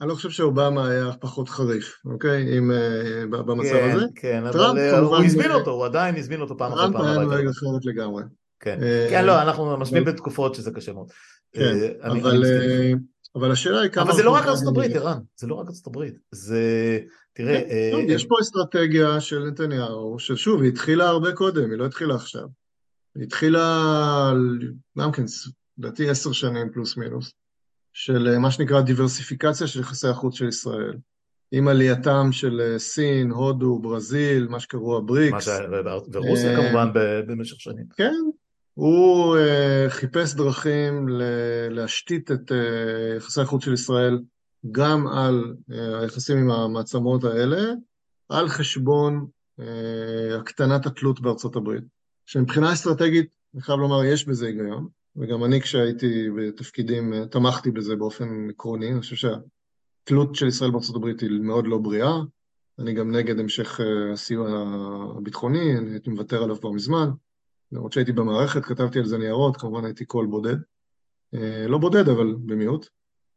[0.00, 2.58] אני לא חושב שאובמה היה פחות חריף, אוקיי?
[2.58, 4.06] אם אה, במצב כן, הזה.
[4.14, 6.92] כן, אבל הוא הזמין אותו, הוא עדיין הזמין אותו פעם פעם.
[6.92, 8.22] טראמפ היה נוהג אחרת לגמרי.
[8.64, 8.78] כן,
[9.10, 11.10] כן, לא, אנחנו משווים בתקופות שזה קשה מאוד.
[11.52, 12.92] כן, אה, אבל, אה,
[13.34, 14.02] אבל השאלה היא כמה...
[14.02, 16.98] אבל זה לא רק ארצות הברית, ערן, זה לא רק ארצות הברית, זה...
[17.32, 17.60] תראה...
[17.60, 22.14] כן, אה, יש פה אסטרטגיה של נתניהו, ששוב, היא התחילה הרבה קודם, היא לא התחילה
[22.14, 22.46] עכשיו.
[23.14, 24.32] היא התחילה,
[24.98, 25.24] גם כן,
[25.78, 27.32] לדעתי עשר שנים פלוס מינוס,
[27.92, 30.96] של מה שנקרא דיברסיפיקציה של יחסי החוץ של ישראל.
[31.52, 35.48] עם עלייתם של סין, הודו, ברזיל, מה שקראו הבריקס.
[36.12, 36.88] ורוסיה כמובן
[37.26, 37.84] במשך שנים.
[37.96, 38.14] כן,
[38.74, 41.08] הוא uh, חיפש דרכים
[41.70, 42.54] להשתית את uh,
[43.16, 44.22] יחסי החוץ של ישראל
[44.72, 47.72] גם על uh, היחסים עם המעצמות האלה,
[48.28, 49.26] על חשבון
[50.40, 51.84] הקטנת התלות בארצות הברית.
[52.26, 58.50] שמבחינה אסטרטגית, אני חייב לומר, יש בזה היגיון, וגם אני כשהייתי בתפקידים תמכתי בזה באופן
[58.50, 62.12] עקרוני, אני חושב שהתלות של ישראל בארצות הברית היא מאוד לא בריאה,
[62.78, 63.80] אני גם נגד המשך
[64.12, 64.64] הסיוע
[65.16, 67.10] הביטחוני, אני הייתי מוותר עליו כבר מזמן.
[67.72, 70.56] למרות שהייתי במערכת, כתבתי על זה ניירות, כמובן הייתי קול בודד.
[71.34, 72.88] אה, לא בודד, אבל במיעוט.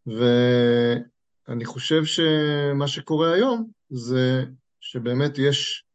[0.08, 4.44] ואני חושב שמה שקורה היום זה
[4.80, 5.86] שבאמת יש,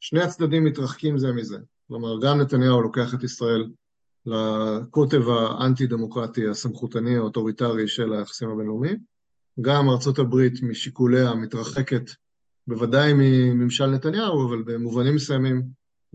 [0.00, 1.58] שני הצדדים מתרחקים זה מזה.
[1.88, 3.70] כלומר, גם נתניהו לוקח את ישראל
[4.26, 8.98] לקוטב האנטי-דמוקרטי, הסמכותני, האוטוריטרי של היחסים הבינלאומיים.
[9.60, 12.10] גם ארצות הברית משיקוליה מתרחקת,
[12.66, 15.62] בוודאי מממשל נתניהו, אבל במובנים מסוימים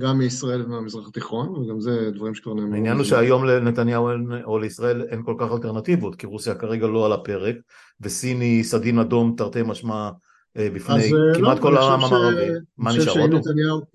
[0.02, 2.74] גם מישראל ומהמזרח התיכון, וגם זה דברים שכבר נאמרו.
[2.74, 4.10] העניין הוא שהיום לנתניהו
[4.44, 7.56] או לישראל אין כל כך אלטרנטיבות, כי רוסיה כרגע לא על הפרק,
[8.02, 10.10] וסין היא סדין אדום תרתי משמע
[10.58, 12.46] אה, בפני אה, כמעט לא, כל העולם המערבי.
[12.78, 13.32] מה נשאר עוד?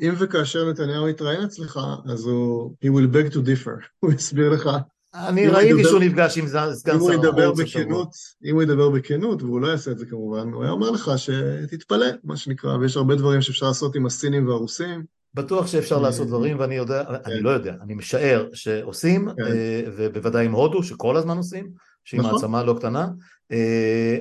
[0.00, 4.70] אם וכאשר נתניהו יתראיין אצלך, אז הוא, he will beg to differ, הוא יסביר לך.
[5.14, 8.04] אני ראיתי שהוא נפגש עם סגן שר החוץ השבוע.
[8.44, 12.06] אם הוא ידבר בכנות, והוא לא יעשה את זה כמובן, הוא היה אומר לך שתתפלא,
[12.24, 15.04] מה שנקרא, ויש הרבה דברים שאפשר לעשות עם הסינים והרוסים.
[15.34, 19.28] בטוח שאפשר לעשות דברים ואני יודע, אני לא יודע, אני משער שעושים
[19.96, 21.70] ובוודאי עם הודו שכל הזמן עושים
[22.04, 22.32] שהיא נכון.
[22.32, 23.08] מעצמה לא קטנה,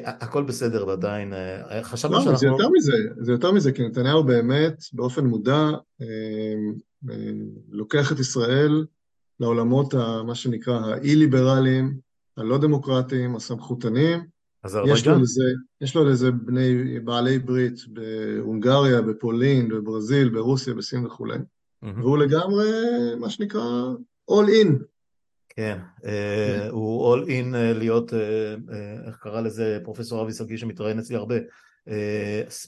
[0.05, 1.33] הכל בסדר ועדיין
[1.81, 2.37] חשבנו לא, שאנחנו...
[2.39, 5.69] זה יותר מזה, זה יותר מזה כי נתניהו באמת באופן מודע
[7.71, 8.85] לוקח את ישראל
[9.39, 9.93] לעולמות
[10.25, 11.97] מה שנקרא האי-ליברליים,
[12.37, 14.30] הלא דמוקרטיים, הסמכותניים.
[14.87, 15.43] יש לו, לזה,
[15.81, 21.35] יש לו לזה בני, בעלי ברית בהונגריה, בפולין, בברזיל, ברוסיה, בסין וכולי.
[21.35, 21.87] Mm-hmm.
[21.97, 22.69] והוא לגמרי,
[23.19, 23.93] מה שנקרא,
[24.31, 24.83] all in.
[25.49, 28.55] כן, אה, הוא all in אה, להיות, אה,
[29.07, 31.35] איך קרא לזה פרופסור אבי שגיא שמתראיין אצלי הרבה,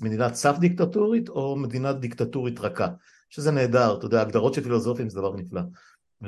[0.01, 2.87] מדינת סף דיקטטורית או מדינת דיקטטורית רכה,
[3.29, 5.61] שזה נהדר, אתה יודע, הגדרות של פילוסופים זה דבר נפלא.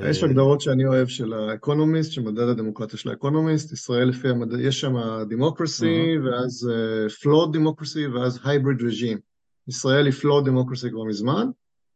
[0.03, 4.81] יש הגדרות שאני אוהב של האקונומיסט, של מדד הדמוקרטיה של האקונומיסט, ישראל לפי המדד, יש
[4.81, 4.95] שם
[5.29, 6.69] democracy, ואז
[7.21, 9.17] flawed democracy, ואז hybrid regime.
[9.67, 11.47] ישראל היא flawed democracy כבר מזמן,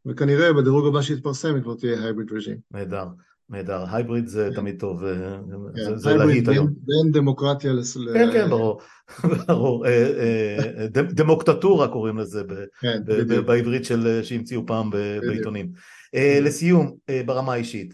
[0.06, 2.58] וכנראה בדירוג הבא שיתפרסם היא כבר תהיה hybrid regime.
[2.72, 3.06] נהדר.
[3.50, 4.56] נהדר, hybrid זה כן.
[4.56, 5.39] תמיד טוב, אה,
[5.76, 6.68] כן, זה להיט היום.
[6.68, 7.82] בין דמוקרטיה ל...
[8.14, 8.82] כן, כן, ברור,
[9.47, 9.88] ברור.
[9.88, 12.43] אה, אה, דמוקטטורה קוראים לזה
[12.80, 13.02] כן,
[13.45, 13.84] בעברית
[14.24, 14.89] שהמציאו פעם
[15.28, 15.72] בעיתונים.
[16.16, 16.95] לסיום,
[17.26, 17.93] ברמה האישית,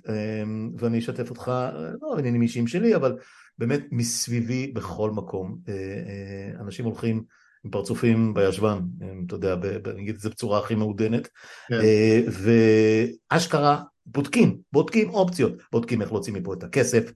[0.79, 1.51] ואני אשתף אותך,
[2.01, 3.17] לא בעניינים אישיים שלי, אבל
[3.57, 5.57] באמת מסביבי בכל מקום,
[6.59, 7.23] אנשים הולכים
[7.65, 8.79] עם פרצופים בישבן,
[9.27, 9.53] אתה יודע,
[9.93, 11.27] אני אגיד את זה בצורה הכי מעודנת,
[13.31, 17.13] ואשכרה בודקים, בודקים אופציות, בודקים איך להוציא מפה את הכסף, אה,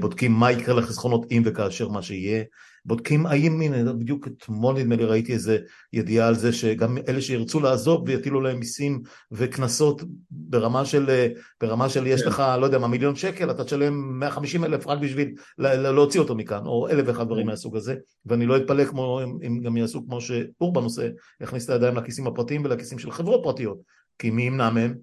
[0.00, 2.44] בודקים מה יקרה לחסכונות אם וכאשר מה שיהיה,
[2.84, 5.58] בודקים האם, הנה בדיוק אתמול נדמה לי ראיתי איזה
[5.92, 9.02] ידיעה על זה שגם אלה שירצו לעזוב ויטילו להם מיסים
[9.32, 11.26] וקנסות ברמה של,
[11.60, 12.28] ברמה של יש כן.
[12.28, 16.66] לך לא יודע מה מיליון שקל אתה תשלם 150 אלף רק בשביל להוציא אותו מכאן
[16.66, 17.50] או אלף ואחד דברים כן.
[17.50, 21.08] מהסוג הזה ואני לא אתפלא כמו אם גם יעשו כמו שאורבן עושה
[21.40, 23.78] יכניס את הידיים לכיסים הפרטיים ולכיסים של חברות פרטיות
[24.18, 24.94] כי מי ימנע מהם?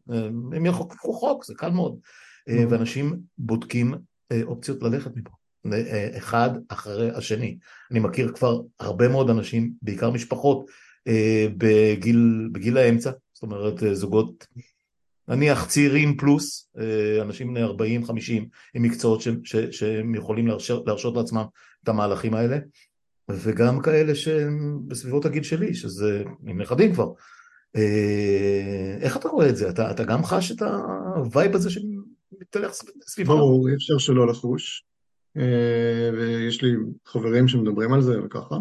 [0.53, 1.97] הם יחוקקו חוק, זה קל מאוד.
[2.49, 3.93] אה, ואנשים בודקים
[4.43, 5.32] אופציות ללכת מפה,
[6.17, 7.57] אחד אחרי השני.
[7.91, 10.65] אני מכיר כבר הרבה מאוד אנשים, בעיקר משפחות,
[11.57, 14.47] בגיל, בגיל האמצע, זאת אומרת זוגות
[15.28, 16.69] נניח צעירים פלוס,
[17.21, 17.71] אנשים בני 40-50
[18.73, 21.45] עם מקצועות ש, ש, שהם יכולים להרשות, להרשות לעצמם
[21.84, 22.57] את המהלכים האלה
[23.30, 27.11] וגם כאלה שהם בסביבות הגיל שלי, שזה עם נכדים כבר,
[27.75, 29.69] אה, איך אתה רואה את זה?
[29.69, 30.61] אתה, אתה גם חש את
[31.15, 31.69] ה vibe הזה
[32.53, 33.29] שמתהלך סביבך?
[33.29, 34.83] ברור, אי אפשר שלא לחוש.
[35.37, 36.71] אה, ויש לי
[37.05, 38.55] חברים שמדברים על זה וככה.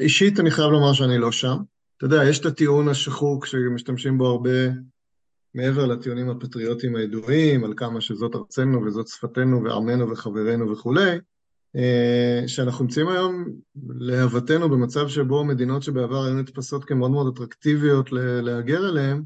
[0.00, 1.56] אישית אני חייב לומר שאני לא שם.
[1.96, 4.50] אתה יודע, יש את הטיעון השחוק שמשתמשים בו הרבה
[5.54, 11.18] מעבר לטיעונים הפטריוטיים הידועים, על כמה שזאת ארצנו וזאת שפתנו ועמנו וחברינו וכולי.
[11.76, 13.44] אה, שאנחנו נמצאים היום
[13.88, 18.12] להוותנו במצב שבו מדינות שבעבר היו נתפסות כמאוד מאוד אטרקטיביות
[18.42, 19.22] להגר אליהן,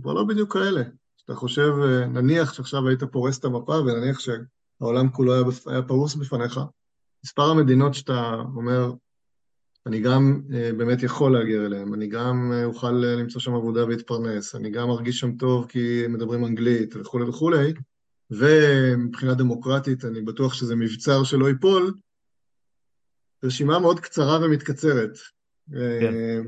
[0.00, 0.82] כבר לא בדיוק כאלה.
[1.30, 6.14] כשאתה חושב, אה, נניח שעכשיו היית פורס את המפה ונניח שהעולם כולו היה, היה פרוס
[6.14, 6.60] בפניך,
[7.24, 8.92] מספר המדינות שאתה אומר,
[9.86, 14.54] אני גם uh, באמת יכול להגר אליהן, אני גם uh, אוכל למצוא שם עבודה ולהתפרנס,
[14.54, 17.72] אני גם ארגיש שם טוב כי מדברים אנגלית וכולי וכולי,
[18.30, 21.94] ומבחינה דמוקרטית אני בטוח שזה מבצר שלא ייפול,
[23.44, 25.18] רשימה מאוד קצרה ומתקצרת.
[25.70, 26.42] כן.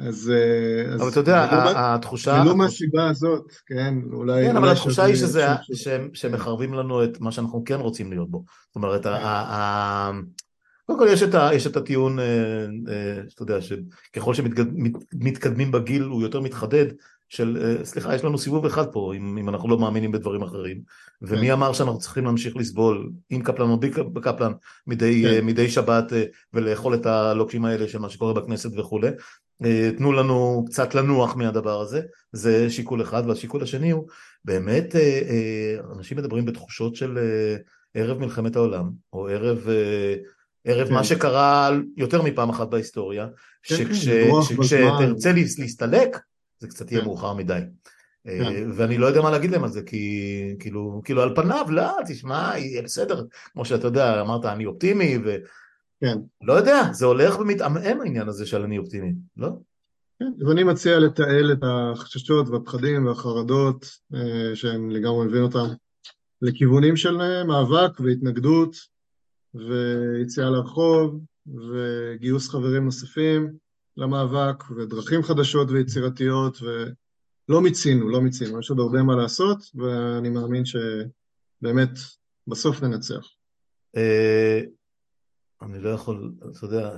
[0.00, 0.32] אה, אז...
[0.34, 1.46] אה, אבל אתה יודע,
[1.76, 2.42] התחושה...
[2.44, 4.46] ולא מהסיבה הזאת, כן, אולי...
[4.46, 5.46] כן, אבל התחושה היא שזה,
[6.12, 8.44] שהם מחרבים לנו את מה שאנחנו כן רוצים להיות בו.
[8.68, 9.06] זאת אומרת,
[10.86, 12.24] קודם כל יש את, ה, יש את הטיעון, אה,
[13.34, 16.86] אתה יודע, שככל שמתקדמים בגיל הוא יותר מתחדד,
[17.30, 20.80] של אה, סליחה יש לנו סיבוב אחד פה אם, אם אנחנו לא מאמינים בדברים אחרים
[21.22, 21.52] ומי כן.
[21.52, 23.90] אמר שאנחנו צריכים להמשיך לסבול עם קפלן או בלי
[24.22, 24.52] קפלן
[24.86, 25.46] מדי, כן.
[25.46, 26.24] מדי שבת אה,
[26.54, 29.12] ולאכול את הלוקשים האלה של מה שקורה בכנסת וכולי אה,
[29.96, 32.00] תנו לנו קצת לנוח מהדבר הזה
[32.32, 34.08] זה שיקול אחד והשיקול השני הוא
[34.44, 34.94] באמת
[35.96, 37.18] אנשים מדברים בתחושות של
[37.94, 39.68] ערב מלחמת העולם או ערב
[40.64, 40.94] ערב כן.
[40.94, 43.26] מה שקרה יותר מפעם אחת בהיסטוריה,
[43.62, 46.16] כן, שכשתרצה להסתלק,
[46.58, 47.06] זה קצת יהיה כן.
[47.06, 47.60] מאוחר מדי.
[48.28, 48.70] אה, כן.
[48.74, 52.52] ואני לא יודע מה להגיד להם על זה, כי כאילו, כאילו על פניו, לא, תשמע,
[52.56, 55.18] יהיה בסדר, כמו שאתה יודע, אמרת, אני אופטימי.
[56.00, 56.18] כן.
[56.42, 59.48] לא יודע, זה הולך ומתעמעם העניין הזה של אני אופטימי, לא?
[60.18, 65.66] כן, אז אני מציע לתעל את החששות והפחדים והחרדות, אה, שאני לגמרי מבין אותם,
[66.42, 68.76] לכיוונים של אה, מאבק והתנגדות,
[69.54, 73.50] ויציאה לרחוב, וגיוס חברים נוספים.
[73.96, 80.62] למאבק, ודרכים חדשות ויצירתיות, ולא מיצינו, לא מיצינו, יש עוד הרבה מה לעשות, ואני מאמין
[80.64, 81.90] שבאמת
[82.46, 83.28] בסוף ננצח.
[85.62, 86.90] אה, אני לא יכול, אתה יודע,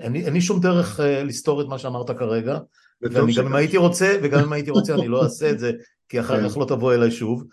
[0.00, 2.58] אין לי שום דרך לסתור את מה שאמרת כרגע,
[3.02, 5.72] ואני גם אם הייתי רוצה, וגם אם הייתי רוצה אני לא אעשה את זה,
[6.08, 6.60] כי אחר כך כן.
[6.60, 7.44] לא תבוא אליי שוב.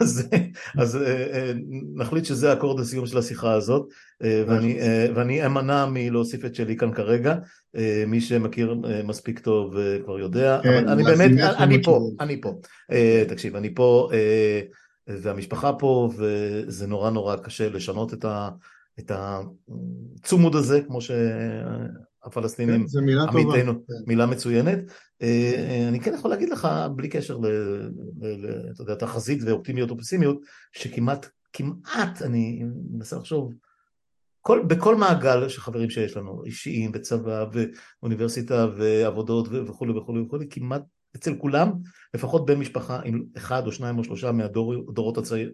[0.00, 0.28] אז,
[0.78, 0.98] אז
[1.94, 3.88] נחליט שזה אקורד הסיום של השיחה הזאת,
[4.20, 4.78] ואני,
[5.14, 7.34] ואני אמנע מלהוסיף את שלי כאן כרגע,
[8.06, 8.74] מי שמכיר
[9.04, 12.54] מספיק טוב כבר יודע, כן, אבל אני באמת, אני פה, אני פה,
[13.28, 14.08] תקשיב, אני פה,
[15.06, 18.48] והמשפחה פה, וזה נורא נורא קשה לשנות את ה...
[18.98, 23.94] את הצומוד הזה, כמו שהפלסטינים, כן, זה מילה עמיתנו, טובה.
[24.06, 24.78] מילה מצוינת.
[25.22, 27.38] אה, אני כן יכול להגיד לך, בלי קשר
[28.88, 30.40] לתחזית ואופטימיות או פסימיות,
[30.72, 33.52] שכמעט, כמעט, אני מנסה לחשוב,
[34.40, 40.82] כל, בכל מעגל של חברים שיש לנו, אישיים וצבא ואוניברסיטה ועבודות וכולי וכולי וכולי, כמעט
[41.16, 41.72] אצל כולם,
[42.14, 45.52] לפחות בן משפחה עם אחד או שניים או שלושה מהדורות, הצעיר,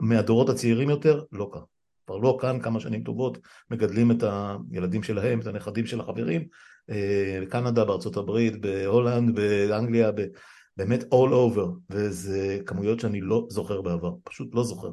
[0.00, 1.62] מהדורות הצעירים יותר, לא קרה.
[2.06, 3.38] כבר לא כאן כמה שנים טובות,
[3.70, 4.24] מגדלים את
[4.70, 6.44] הילדים שלהם, את הנכדים של החברים,
[6.90, 10.10] אה, בקנדה, בארצות הברית, בהולנד, באנגליה,
[10.76, 14.90] באמת all over, וזה כמויות שאני לא זוכר בעבר, פשוט לא זוכר,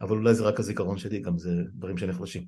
[0.00, 2.42] אבל אולי זה רק הזיכרון שלי, גם זה דברים שנחלשים.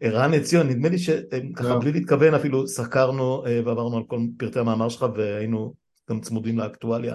[0.00, 1.78] ערן עציון, נדמה לי שככה לא.
[1.78, 5.74] בלי להתכוון אפילו סקרנו אה, ועברנו על כל פרטי המאמר שלך והיינו
[6.10, 7.14] גם צמודים לאקטואליה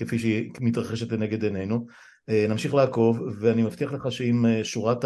[0.00, 1.86] כפי שהיא מתרחשת לנגד עינינו.
[2.28, 5.04] אה, נמשיך לעקוב, ואני מבטיח לך שאם אה, שורת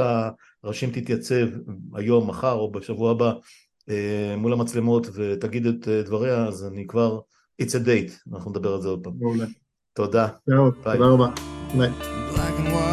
[0.65, 1.47] הראשים תתייצב
[1.95, 3.33] היום, מחר או בשבוע הבא
[4.37, 7.21] מול המצלמות ותגיד את דבריה, אז אני כבר,
[7.63, 9.13] it's a date, אנחנו נדבר על זה עוד פעם.
[9.21, 9.45] מעולה.
[9.93, 10.29] תודה.
[10.85, 11.29] תודה רבה.
[11.77, 12.90] ביי.